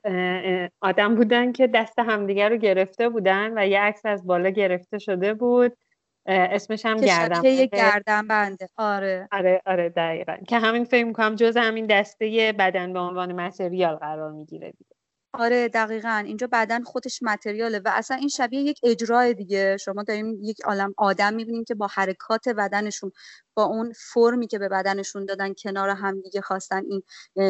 [0.82, 5.34] آدم بودن که دست همدیگه رو گرفته بودن و یه عکس از بالا گرفته شده
[5.34, 5.78] بود.
[6.26, 8.70] اسمش هم گردن که گردن بنده.
[8.78, 9.28] آره.
[9.32, 10.38] آره آره دقیقا.
[10.48, 14.99] که همین فکر می‌کنم جز همین دسته بدن به عنوان متریال قرار می‌گیره دیگه.
[15.34, 16.24] آره دقیقا.
[16.26, 19.78] اینجا بدن خودش متریاله و اصلا این شبیه یک اجرای دیگه.
[19.78, 23.12] شما داریم یک عالم آدم می‌بینیم که با حرکات بدنشون
[23.54, 27.04] با اون فرمی که به بدنشون دادن کنار هم دیگه خواستن این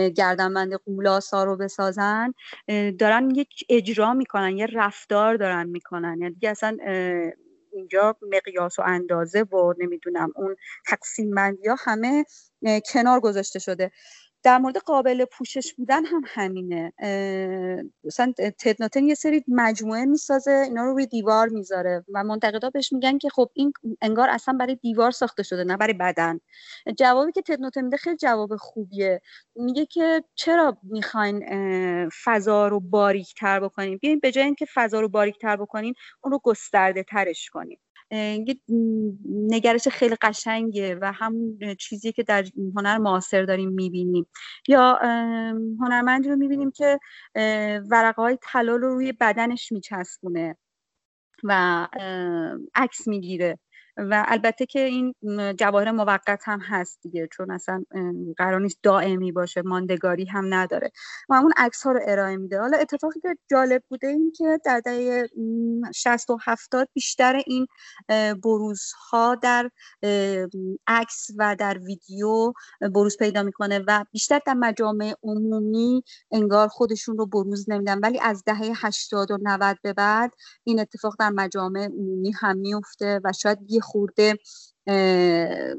[0.09, 2.33] گردنبند قولاسا رو بسازن
[2.99, 6.17] دارن یک اجرا می‌کنن یه رفتار دارن می‌کنن.
[6.21, 6.77] یعنی دیگه اصلا
[7.73, 10.55] اینجا مقیاس و اندازه و نمی‌دونم اون
[10.87, 12.25] تقسیم بندی ها همه
[12.93, 13.91] کنار گذاشته شده.
[14.43, 16.93] در مورد قابل پوشش بودن هم همینه.
[18.03, 23.17] مثلا تدناتن یه سری مجموعه می‌سازه اینا رو روی دیوار می‌ذاره و منتقدا بهش میگن
[23.17, 26.39] که خب این انگار اصلا برای دیوار ساخته شده نه برای بدن.
[26.97, 29.21] جوابی که تدناتن میده خیلی جواب خوبیه.
[29.55, 31.39] میگه که چرا می‌خواین
[32.23, 36.31] فضا رو باریک تر بکنیم بیاین به جای اینکه فضا رو باریک تر بکنیم اون
[36.31, 37.79] رو گسترده ترش کنیم
[38.11, 38.55] یه
[39.29, 42.45] نگرش خیلی قشنگه و همون چیزی که در
[42.75, 44.27] هنر معاصر داریم می‌بینیم.
[44.67, 44.99] یا
[45.81, 46.99] هنرمندی رو می‌بینیم که
[47.91, 50.57] ورقه های طلا رو روی بدنش میچسبونه
[51.43, 51.87] و
[52.75, 53.59] عکس می‌گیره.
[53.99, 55.13] و البته که این
[55.59, 57.83] جواهر موقت هم هست دیگه چون اصلا
[58.37, 60.91] قرار نیست دائمی باشه ماندگاری هم نداره.
[61.29, 62.59] و اون عکس ها رو ارائه میده.
[62.59, 65.27] حالا اتفاقی که جالب بوده این که در دهه
[65.93, 67.67] 60 و 70 بیشتر این
[68.43, 69.69] بروز ها در
[70.87, 72.53] عکس و در ویدیو
[72.93, 77.99] بروز پیدا می‌کنه و بیشتر در مجامع عمومی انگار خودشون رو بروز نمیدن.
[77.99, 80.33] ولی از دهه 80 و 90 به بعد
[80.63, 84.35] این اتفاق در مجامع عمومی هم میفته و شاید یه خورده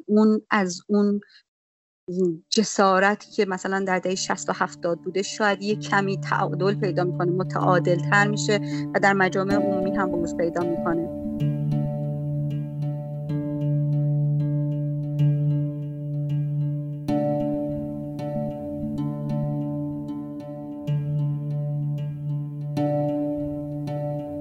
[0.06, 1.20] اون از اون
[2.50, 7.32] جسارتی که مثلا در دهه 60 و 70 بوده شاید یه کمی تعادل پیدا می‌کنه
[7.32, 8.60] متعادل تر میشه
[8.94, 11.20] و در مجامع عمومی هم بروز پیدا می‌کنه.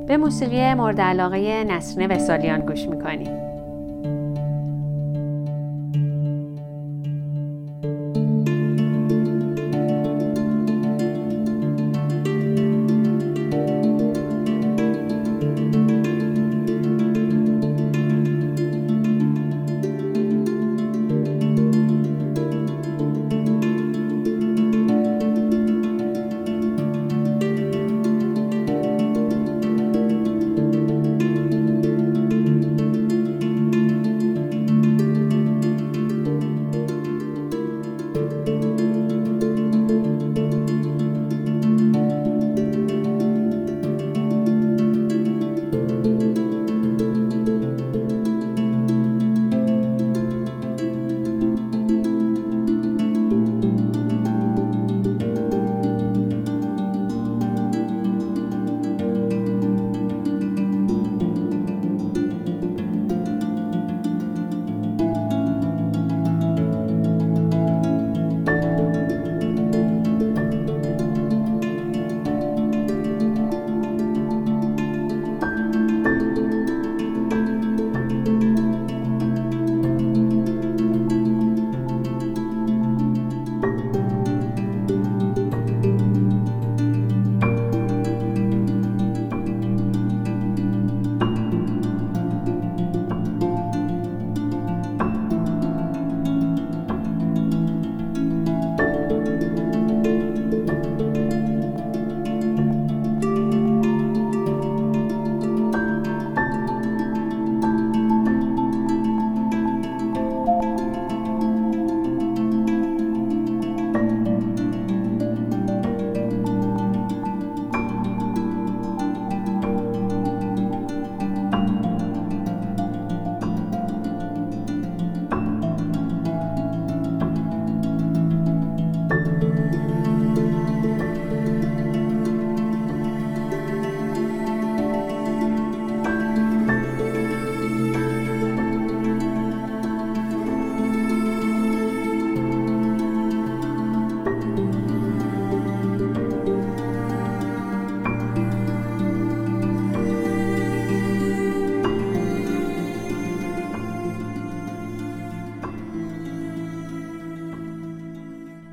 [0.08, 3.49] به موسیقی مورد علاقه نسرین وسالیان گوش می‌کنیم.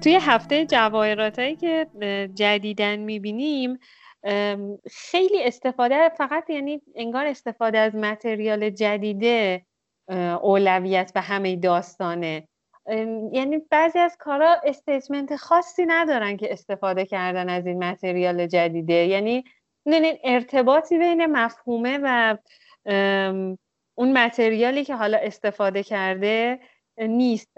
[0.07, 1.87] توی هفته جواهرات هایی که
[2.35, 3.79] جدیدن می‌بینیم
[4.90, 9.66] خیلی استفاده فقط یعنی انگار استفاده از متریال جدیده
[10.42, 12.49] اولویت به همه داستانه.
[13.33, 19.45] یعنی بعضی از کارا استیتمنت خاصی ندارن که استفاده کردن از این متریال جدیده یعنی
[20.25, 22.37] ارتباطی بین مفهومه و
[23.95, 26.59] اون متریالی که حالا استفاده کرده
[26.98, 27.48] نیست.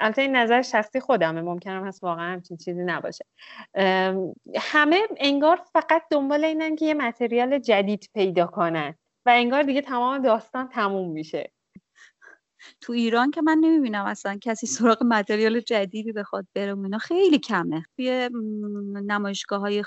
[0.00, 1.40] البته این نظر شخصی خودمه.
[1.40, 3.24] ممکنم هست واقعا همچین چیزی نباشه.
[4.56, 8.94] همه انگار فقط دنبال اینن که یه متریال جدید پیدا کنن
[9.26, 11.52] و انگار دیگه تمام داستان تموم میشه.
[12.80, 17.82] تو ایران که من نمی‌بینم اصلا کسی سراغ متریال جدیدی بخواد بره اینا خیلی کمه.
[17.96, 18.30] توی
[19.06, 19.84] نمایشگاه های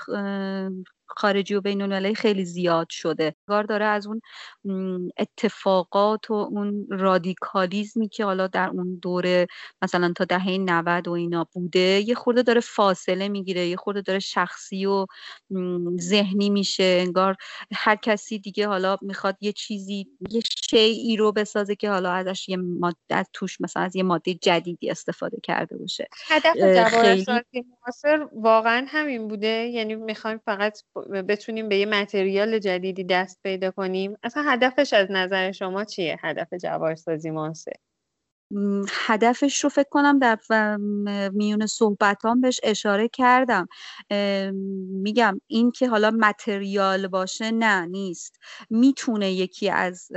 [1.08, 3.34] خارجی و بین خیلی زیاد شده.
[3.46, 4.20] کار داره از اون
[5.18, 9.46] اتفاقات و اون رادیکالیزمی که حالا در اون دوره
[9.82, 14.18] مثلا تا دهه 90 و اینا بوده یه خورده داره فاصله می‌گیره یه خورده داره
[14.18, 15.06] شخصی و
[16.00, 16.98] ذهنی میشه.
[17.06, 17.36] انگار
[17.72, 22.56] هر کسی دیگه حالا می‌خواد یه چیزی یه شیعی رو بسازه که حالا ازش یه
[22.56, 26.08] ماده از توش مثلا از یه ماده جدیدی استفاده کرده باشه.
[26.28, 27.42] هدف جواهر
[27.82, 29.48] معاصر واقعا همین بوده.
[29.48, 30.78] یعنی می‌خوایم فقط
[31.28, 34.16] بتونیم به یه متریال جدیدی دست پیدا کنیم.
[34.22, 37.72] اصلا هدفش از نظر شما چیه؟ هدف جواهرسازی ماسه
[38.90, 40.38] هدفش رو فکر کنم در
[41.32, 43.68] میون صحبتان بهش اشاره کردم.
[45.02, 48.36] میگم این که حالا متریال باشه نه نیست.
[48.70, 50.08] می‌تونه یکی از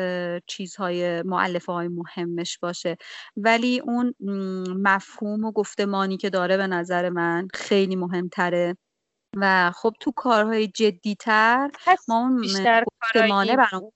[0.48, 2.98] چیزهای معلفه های مهمش باشه.
[3.38, 4.14] ولی اون
[4.84, 8.78] مفهوم و گفتمانی که داره به نظر من خیلی مهمتره.
[9.38, 11.70] و خب تو کارهای جدیتر
[12.08, 13.92] ما اون بیشتر برام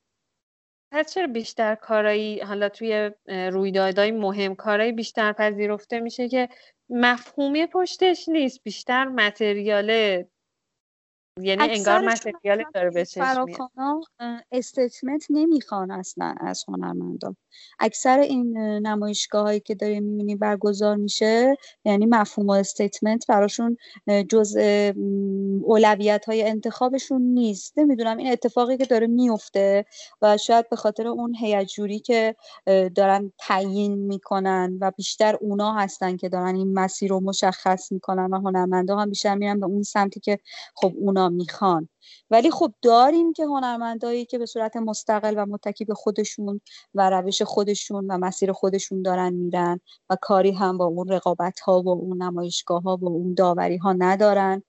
[0.91, 6.49] پس چرا بیشتر کارایی حالا توی رویدادهای مهم کارایی بیشتر پذیرفته میشه که
[6.89, 10.29] مفهومی پشتش نیست بیشتر متریاله
[11.41, 13.45] یعنی انگار متریال داره به چشم
[14.51, 17.35] استیتمنت نمی‌خوان اصلا از هنرمندان.
[17.79, 23.77] اکثر این نمایشگاه هایی که داریم می‌بینیم برگزار میشه یعنی مفهوم و استیتمنت براشون
[24.29, 24.57] جز
[25.63, 27.73] اولویت های انتخابشون نیست.
[27.77, 29.85] نمی‌دونم این اتفاقی که داره میفته
[30.21, 32.35] و شاید به خاطر اون هیجوری که
[32.95, 38.39] دارن تعیین می‌کنن و بیشتر اونا هستن که دارن این مسیر رو مشخص می‌کنن و
[38.39, 40.39] هنرمندا هم بیشتر میرن به اون سمتی که
[40.75, 41.89] خب اونا می‌خوان.
[42.29, 46.61] ولی خب داریم که هنرمندایی که به صورت مستقل و متکی به خودشون
[46.93, 51.81] و روش خودشون و مسیر خودشون دارن میرن و کاری هم با اون رقابت ها
[51.81, 54.63] و اون نمایشگاه ها و اون داوری ها ندارن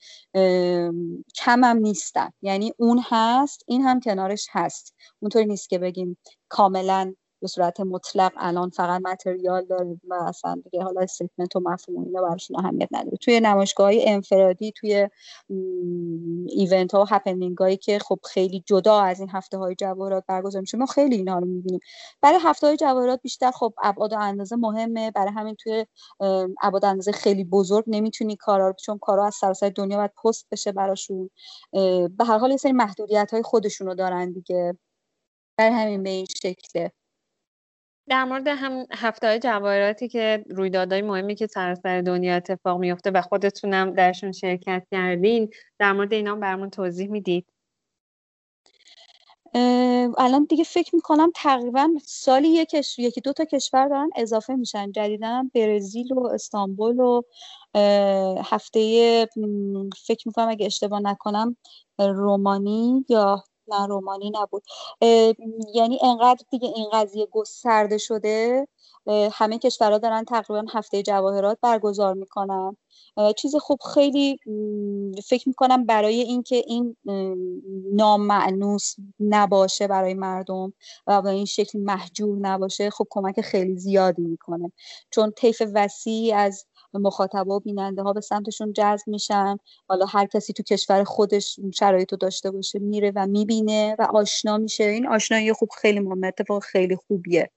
[1.34, 2.30] کم هم نیستن.
[2.42, 4.94] یعنی اون هست این هم کنارش هست.
[5.20, 6.16] اونطوری نیست که بگیم
[6.48, 12.04] کاملا به صورت مطلق الان فقط متریال داره و اصلا دیگه حالا statement و مفهوم
[12.04, 13.16] اینا براشون اهمیت نداره.
[13.16, 15.08] توی نمایشگاه های انفرادی توی
[16.48, 20.60] event ها و happening هایی که خب خیلی جدا از این هفته های جواهرات برگزار
[20.60, 21.80] میشه ما خیلی اینا رو می‌بینیم.
[22.20, 25.10] برای هفته های جواهرات بیشتر خب ابعاد و اندازه مهمه.
[25.10, 25.86] برای همین توی
[26.62, 31.30] ابعاد اندازه خیلی بزرگ نمی‌تونی کارا چون کارا از سراسر دنیا باید پست بشه براشون.
[32.18, 34.78] به هر حال یه سری محدودیت های خودشونو دارن دیگه.
[35.58, 36.92] برای همین به این شکله.
[38.08, 43.22] در مورد هم هفته های جواهراتی که رویدادهای مهمی که سراسر دنیا اتفاق میفته و
[43.22, 47.46] خودتونم درشون شرکت کردین در مورد اینا برمون توضیح می‌دید.
[50.18, 54.92] الان دیگه فکر می‌کنم تقریبا سالی یکش یکی دو تا کشور دارن اضافه میشن.
[54.92, 57.22] جدیدن برزیل و استانبول و
[58.44, 58.80] هفته
[60.06, 61.56] فکر می‌کنم اگه اشتباه نکنم
[61.98, 64.62] رومانی یا نه رومانی نبود.
[65.74, 68.68] یعنی انقدر دیگه این قضیه گسترده شده
[69.32, 72.76] همه کشورها دارن تقریبا هفته جواهرات برگزار می‌کنن.
[73.36, 74.38] چیز خوب خیلی
[75.26, 76.96] فکر می‌کنم برای اینکه این
[77.92, 80.72] نامعنوس نباشه برای مردم
[81.06, 84.72] و به این شکل محجور نباشه خب کمک خیلی زیادی می‌کنه.
[85.10, 86.66] چون طیف وسیعی از
[86.98, 89.56] مخاطبا و بیننده ها به سمتشون جذب میشن.
[89.88, 94.58] حالا هر کسی تو کشور خودش شرایط رو داشته باشه میره و می‌بینه و آشنا
[94.58, 94.84] میشه.
[94.84, 97.50] این آشنایی خوب خیلی مهمه اتفاق خیلی خوبیه.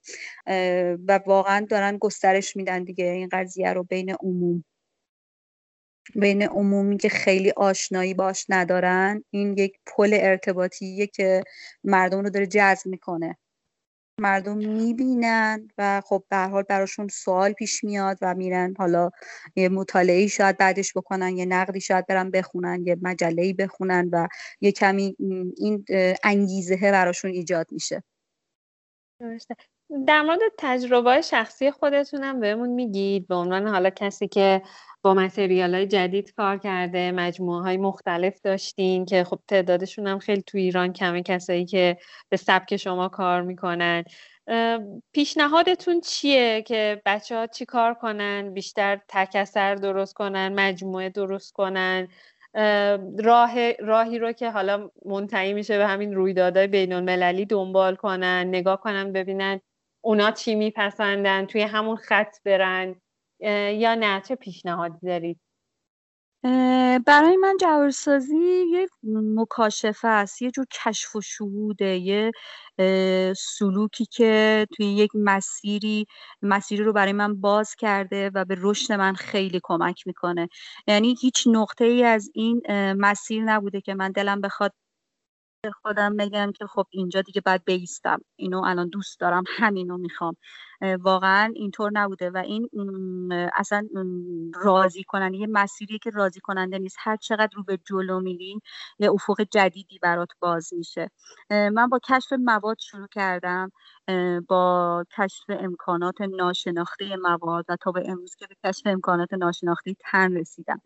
[1.08, 4.64] و واقعا دارن گسترش میدن دیگه این قضیه رو بین عموم.
[6.14, 11.42] بین عمومی که خیلی آشنایی باش ندارن این یک پل ارتباطیه که
[11.84, 13.38] مردم رو داره جذب می‌کنه.
[14.20, 19.10] مردم می‌بینن و خب به حال براشون سوال پیش میاد و میرن حالا
[19.56, 24.28] یه مطالعه شاید بعدش بکنن یه نقدی شاید برن بخونن یه مجله بخونن و
[24.60, 25.16] یه کمی
[25.58, 25.84] این
[26.24, 28.02] انگیزه براشون ایجاد میشه.
[30.06, 33.28] در مورد تجربه شخصی خودتونم بهمون میگید.
[33.28, 34.62] به عنوان حالا کسی که
[35.02, 40.42] با متریال های جدید کار کرده مجموعه های مختلف داشتین که خب تعدادشون هم خیلی
[40.42, 41.96] تو ایران کمه کسایی که
[42.28, 44.04] به سبک شما کار می‌کنن.
[45.12, 52.08] پیشنهادتون چیه که بچه ها چی کار کنن؟ بیشتر تکسر درست کنن مجموعه درست کنن؟
[53.18, 58.80] راه راهی رو که حالا منتهی میشه به همین رویدادهای بین المللی دنبال کنن نگاه
[58.80, 59.60] کنن ببینن
[60.00, 63.00] اونا چی میپسندن توی همون خط برن
[63.72, 65.40] یا نه؟ چه پیشنهادی دارید؟
[67.06, 68.88] برای من جوارسازی یه
[69.36, 72.32] مکاشفه است یه جور کشف و شهوده یه
[73.36, 76.06] سلوکی که توی یک مسیری
[76.42, 80.48] مسیری رو برای من باز کرده و به رشد من خیلی کمک می‌کنه.
[80.86, 84.72] یعنی هیچ نقطه ای از این مسیر نبوده که من دلم بخواد
[85.82, 88.20] خودم بگم که خب اینجا دیگه باید بیستم.
[88.36, 89.44] اینو الان دوست دارم.
[89.48, 90.36] همینو می‌خوام.
[91.00, 92.68] واقعا اینطور نبوده و این
[93.54, 93.88] اصلا
[94.54, 96.96] راضی کننده یه مسیری که راضی کننده نیست.
[97.00, 98.60] هر چقدر رو به جلو میری
[98.98, 101.10] یه افق جدیدی برات باز میشه.
[101.50, 103.72] من با کشف مواد شروع کردم
[104.48, 110.36] با کشف امکانات ناشناخته مواد و تا به امروز که به کشف امکانات ناشناخته تن
[110.36, 110.80] رسیدم.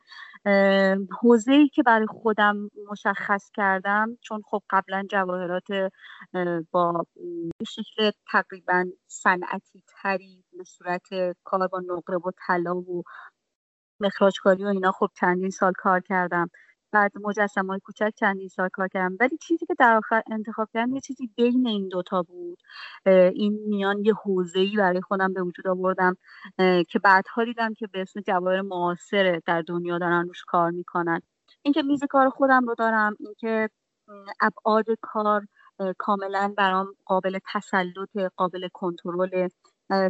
[1.23, 5.93] حوزه ای که برای خودم مشخص کردم چون خب قبلا جواهرات
[6.71, 7.07] با
[7.69, 11.03] شکل تقریبا صنعتی تری به صورت
[11.45, 13.03] کار با نقره و طلا و
[14.01, 16.51] مخراجکاری و اینا خب چندین سال کار کردم.
[16.93, 19.17] بعد مجسم های کوچک چندین سال کار کردم.
[19.21, 22.59] ولی چیزی که در آخر انتخاب کردم یه چیزی بین این دوتا بود.
[23.07, 24.15] این میان یه
[24.55, 26.17] ای برای خودم به وجود آوردم
[26.89, 31.21] که بعدها دیدم که به اسم جواهر معاصره در دنیا دارن روش کار می‌کنن.
[31.63, 33.71] اینکه میز کار خودم رو دارم اینکه
[34.41, 35.47] ابعاد کار
[35.99, 39.49] کاملا برام قابل تسلط قابل کنترل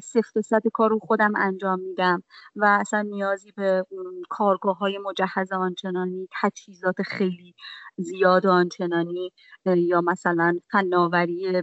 [0.02, 2.22] سفت صد کار رو خودم انجام میدم
[2.56, 3.86] و اصلا نیازی به
[4.30, 7.54] کارگاه های مجهز آنچنانی تجهیزات خیلی
[7.96, 9.32] زیاد آنچنانی
[9.66, 11.62] یا مثلا فناوری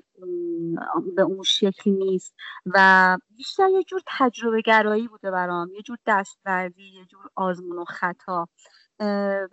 [1.15, 2.33] به اون شکل نیست
[2.65, 7.85] و بیشتر یه جور تجربه گرایی بوده برام یه جور دستوردی یه جور آزمون و
[7.85, 8.47] خطا.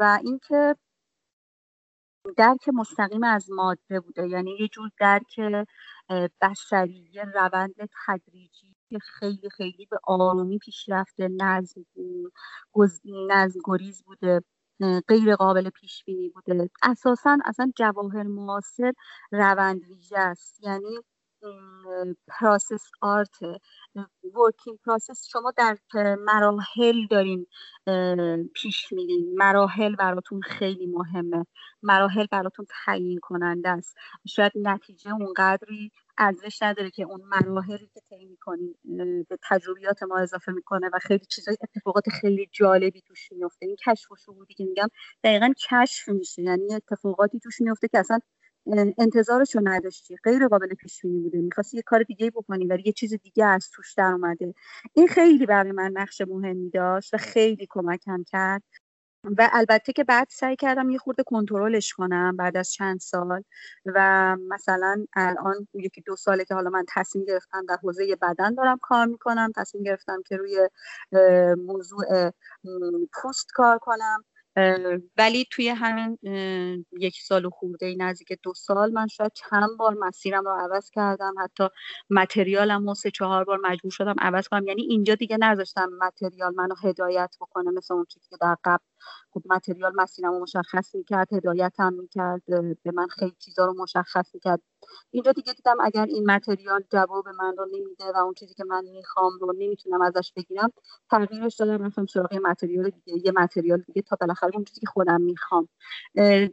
[0.00, 0.74] و اینکه
[2.36, 4.28] درک مستقیم از ماده بوده.
[4.28, 5.40] یعنی یه جور درک
[6.42, 7.74] بشری یه روند
[8.06, 11.84] تدریجی که خیلی خیلی به آرومی پیش رفته نظم
[13.28, 14.40] نظم گریز بوده
[15.08, 16.70] غیر قابل پیش بینی بوده.
[16.82, 18.92] اساسا اصلا جواهر معاصر
[19.32, 20.64] روند ویژه است.
[20.64, 20.98] یعنی
[22.28, 23.36] process art
[24.34, 25.76] working process شما در
[26.26, 27.46] مراحل دارین
[28.54, 29.34] پیش میرین.
[29.38, 31.46] مراحل براتون خیلی مهمه.
[31.82, 33.96] مراحل براتون تعیین کننده است.
[34.28, 38.74] شاید نتیجه اونقدری ارزش نداره که اون مراحلی که طی می‌کنین
[39.28, 44.12] به تجربیات ما اضافه می‌کنه و خیلی چیزای اتفاقات خیلی جالبی توش میفته این کشف
[44.12, 44.88] و شهودی که میگم
[45.24, 46.42] دقیقا کشف میشه.
[46.42, 48.18] یعنی اتفاقاتی توش میفته که اصلا
[48.98, 50.16] انتظارش رو نداشتی.
[50.24, 51.38] غیر قابل پیش بینی بوده.
[51.38, 54.54] می‌خواستی یه کار دیگه بکنی ولی یه چیز دیگه از توش در اومده.
[54.94, 58.62] این خیلی برای من نقش مهمی داشت و خیلی کمکم کرد.
[59.38, 63.42] و البته که بعد سعی کردم یه خورده کنترلش کنم بعد از چند سال.
[63.86, 68.78] و مثلا الان یکی دو ساله که حالا من تصمیم گرفتم در حوزه بدن دارم
[68.82, 69.52] کار می‌کنم.
[69.56, 70.68] تصمیم گرفتم که روی
[71.66, 72.30] موضوع
[73.22, 74.24] پوست کار کنم.
[75.18, 76.18] ولی توی همین
[77.00, 81.34] یک سال و خورده نزدیک دو سال من شاید چند بار مسیرم رو عوض کردم.
[81.44, 81.68] حتی
[82.10, 84.68] متریالم رو سه چهار بار مجبور شدم عوض کنم.
[84.68, 88.84] یعنی اینجا دیگه نذاشتم متریال منو هدایت بکنه مثل اون چیزی که در قبل
[89.30, 92.42] خب متریال مسیرم رو مشخص می‌کرد هدایت هم می‌کرد
[92.82, 94.60] به من خیلی چیزا رو مشخص می‌کرد.
[95.10, 98.84] اینجا دیگه دیدم اگر این متریال جواب من رو نمیده و اون چیزی که من
[98.84, 100.72] می‌خوام رو نمی‌تونم ازش بگیرم
[101.10, 103.26] تغییرش دادم رفتم سراغ متریال دیگه.
[103.26, 105.68] یه متریال دیگه تا بالاخره اون چیزی که خودم می‌خوام.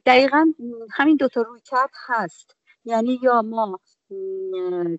[0.06, 0.46] دقیقا
[0.92, 2.56] همین دوتا روی کرد هست.
[2.86, 3.80] یعنی یا ما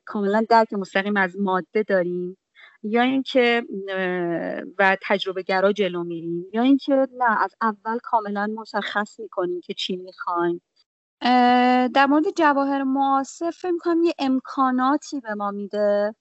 [0.05, 2.39] کاملا درک مستقیم از ماده داریم
[2.83, 3.63] یا اینکه
[4.79, 9.97] و تجربه گرا جلو میریم یا اینکه نه از اول کاملا مشخص می‌کنیم که چی
[9.97, 10.63] می‌خوایم.
[11.95, 16.15] در مورد جواهر معاصر فکر می‌کنم یه امکاناتی به ما میده.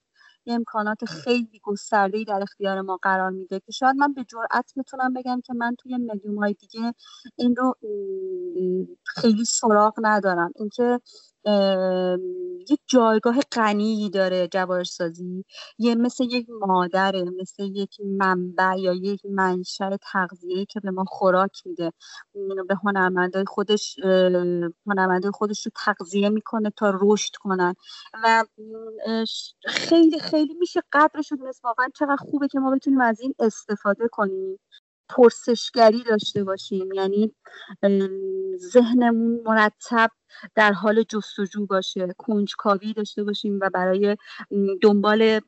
[0.48, 5.12] یه امکانات خیلی گسترده‌ای در اختیار ما قرار میده که شاید من به جرئت می‌تونم
[5.12, 6.94] بگم که من توی مدیوم های دیگه
[7.36, 7.74] این رو
[9.04, 10.52] خیلی سراغ ندارم.
[10.56, 11.00] اینکه
[12.70, 15.44] یک جایگاه غنی داره جواهرسازی
[15.78, 21.62] یه مثل یک مادره مثل یک منبع یا یک منشأ تغذیه که به ما خوراک
[21.66, 21.92] میده.
[22.68, 23.96] به هنرمندای خودش
[24.86, 27.74] هنرمندای خودش رو تغذیه می‌کنه تا رشد کنن.
[28.24, 28.44] و
[29.66, 34.58] خیلی خیلی میشه قدرش رو واقعا چقدر خوبه که ما بتونیم از این استفاده کنیم.
[35.08, 36.92] پرسشگری داشته باشیم.
[36.92, 37.34] یعنی
[38.58, 40.10] ذهنمون مرتب
[40.54, 44.16] در حال جستجو باشه کنجکاوی داشته باشیم و برای
[44.82, 45.40] دنبال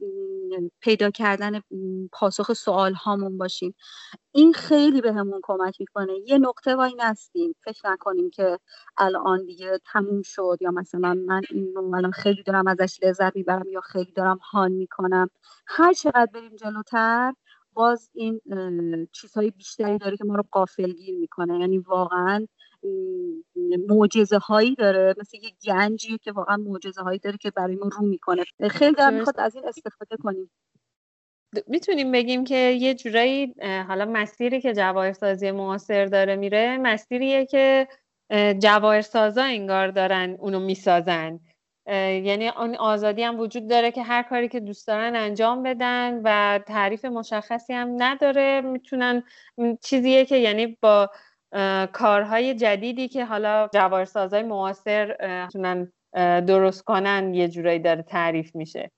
[0.81, 1.61] پیدا کردن
[2.13, 3.75] پاسخ سوال هامون باشیم.
[4.33, 6.13] این خیلی به همون کمک می‌کنه.
[6.27, 7.55] یه نقطه وای نستیم.
[7.65, 8.59] فکر نکنیم که
[8.99, 13.81] الان دیگه تموم شد یا مثلا من این الان خیلی دارم ازش لذت می‌برم یا
[13.81, 15.31] خیلی دارم حال می‌کنم.
[15.67, 17.35] هر چقدر بریم جلوتر
[17.79, 18.41] باز این
[19.13, 21.61] چیزهای بیشتری داره که ما رو قافلگیر می‌کنه.
[21.61, 22.47] یعنی واقعا
[23.89, 25.15] معجزه هایی داره.
[25.21, 28.45] مثل یه گنجی که واقعا معجزه هایی داره که برای ما رو می‌کنه.
[28.71, 30.51] خیلی دارم می‌خواد از این استفاده کنیم.
[31.67, 33.55] می‌تونیم بگیم که یه جورایی
[33.89, 37.89] حالا مسیری که جواهرسازی معاصر داره میره مسیریه که
[38.63, 41.41] جواهرسازا انگار دارن اونو می‌سازن.
[41.89, 46.59] یعنی اون آزادی هم وجود داره که هر کاری که دوست دارن انجام بدن و
[46.67, 48.61] تعریف مشخصی هم نداره.
[48.61, 49.23] می‌تونن
[49.83, 51.11] چیزیه که یعنی با
[51.93, 55.93] کارهای جدیدی که حالا جواهرسازای معاصر می‌تونن
[56.47, 58.91] درست کنن یه جورایی داره تعریف میشه.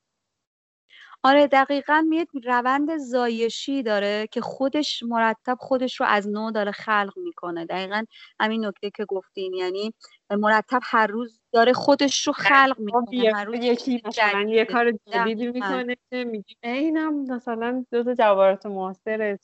[1.23, 7.13] آره دقیقا میاد روند زایشی داره که خودش مرتب خودش رو از نو داره خلق
[7.17, 7.67] می‌کنه.
[7.67, 8.05] دقیقا
[8.41, 9.55] همین نکته که گفتین.
[9.55, 9.95] یعنی
[10.31, 15.47] مرتب هر روز داره خودش رو خلق می‌کنه هر روز یکی مثلا یه کار جدیدی
[15.47, 19.39] می‌کنه میگه اینم مثلا دو تا جواهرات معاصره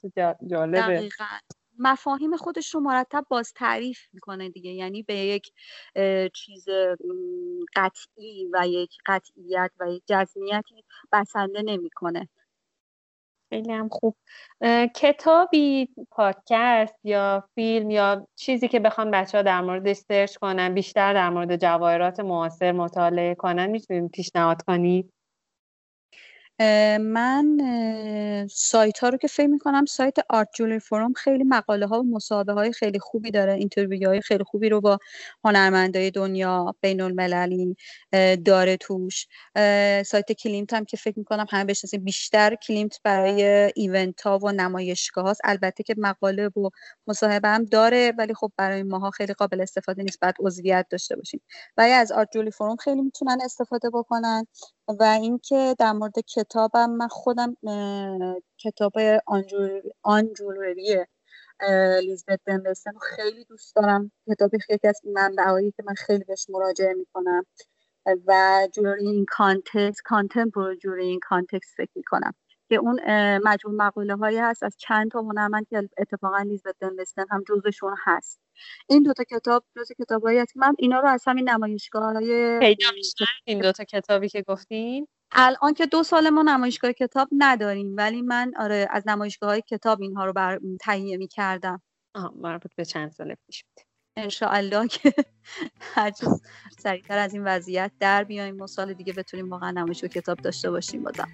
[0.46, 0.80] جالبه.
[0.80, 1.24] دقیقا.
[1.78, 4.70] مفاهیم خودش رو مرتب باز تعریف می‌کنه دیگه.
[4.70, 5.52] یعنی به یک
[6.34, 6.68] چیز
[7.76, 12.28] قطعی و یک قطعیت و یک جزمیتی بسنده نمی‌کنه.
[13.50, 14.16] خیلی هم خوب.
[14.94, 21.14] کتابی پادکست یا فیلم یا چیزی که بخوان بچه ها در مورد سرچ کنن بیشتر
[21.14, 25.12] در مورد جواهرات معاصر مطالعه کنن می‌تونید پیشنهاد کنید؟
[27.00, 27.58] من
[28.50, 32.52] سایت ها رو که فکر می‌کنم سایت Art Jewelry Forum خیلی مقاله ها و مصاحبه
[32.52, 33.52] های خیلی خوبی داره.
[33.52, 34.98] interview های خیلی خوبی رو با
[35.44, 37.76] هنرمندای دنیا بین المللی
[38.44, 39.26] داره توش.
[40.06, 42.04] سایت کلیمت هم که فکر می‌کنم همه بشناسیم.
[42.04, 43.42] بیشتر کلیمت برای
[43.76, 45.40] ایونت ها و نمایشگاه هاست.
[45.44, 46.70] البته که مقاله و
[47.06, 50.20] مصاحبه هم داره ولی خب برای ماها خیلی قابل استفاده نیست.
[50.20, 51.40] بعد عضویت داشته باشیم.
[51.76, 54.46] ولی از آرت جولی فروم خیلی می‌تونن استفاده بکنن.
[54.88, 57.56] و اینکه در مورد کتابم من خودم
[58.58, 58.92] کتاب
[60.02, 61.06] آنجولری
[62.02, 64.12] لیزبت بنبستن رو خیلی دوست دارم.
[64.30, 67.46] کتاب یکی از منبعهایی که من خیلی بهش مراجعه می‌کنم
[68.26, 72.32] و Jewelry in Context Contemporary Jewelry in Context فکر می‌کنم.
[72.68, 73.00] که اون
[73.38, 77.96] مجموع مقاله هایی هست از چند تا هنرمند که اتفاقا لیزبت دن بستن هم جزشون
[78.04, 78.40] هست.
[78.88, 82.86] این دوتا کتاب جز کتابایی هست من اینا رو از همین نمایشگاه های پیدا
[83.44, 88.52] این دوتا کتابی که گفتین؟ الان که دو سال ما نمایشگاه کتاب نداریم ولی من
[88.56, 91.82] آره از نمایشگاه های کتاب اینها رو بر تهیه می کردم
[92.36, 93.86] مربوط به چند سال پیش بود.
[94.16, 95.12] انشاءالله که
[95.94, 96.26] هرچی
[96.78, 101.02] سریعتر از این وضعیت در بیایم و سال دیگه بتونیم واقعا نمایشگاه کتاب داشته باشیم
[101.02, 101.28] بازم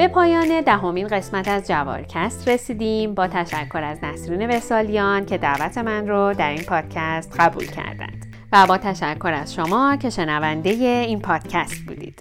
[0.00, 3.14] به پایان دهمین قسمت از جوارکست رسیدیم.
[3.14, 8.36] با تشکر از نسرین وسالیان که دعوت من رو در این پادکست قبول کردند.
[8.52, 12.20] و با تشکر از شما که شنونده این پادکست بودید.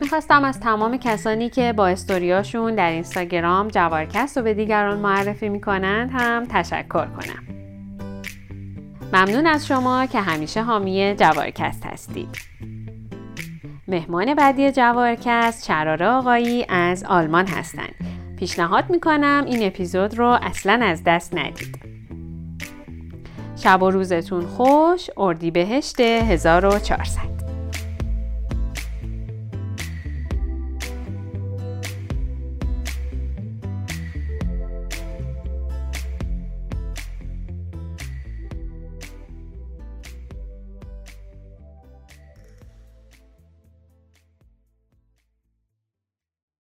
[0.00, 6.10] می‌خواستم از تمام کسانی که با استوریاشون در اینستاگرام جوارکست رو به دیگران معرفی می‌کنند
[6.12, 7.46] هم تشکر کنم.
[9.12, 12.28] ممنون از شما که همیشه حامی جوارکست هستید.
[13.88, 17.94] مهمان بعدی جوارکست شراره آقایی از آلمان هستند.
[18.38, 21.78] پیشنهاد می‌کنم این اپیزود رو اصلا از دست ندید.
[23.56, 27.35] شب و روزتون خوش اردی بهشت 1400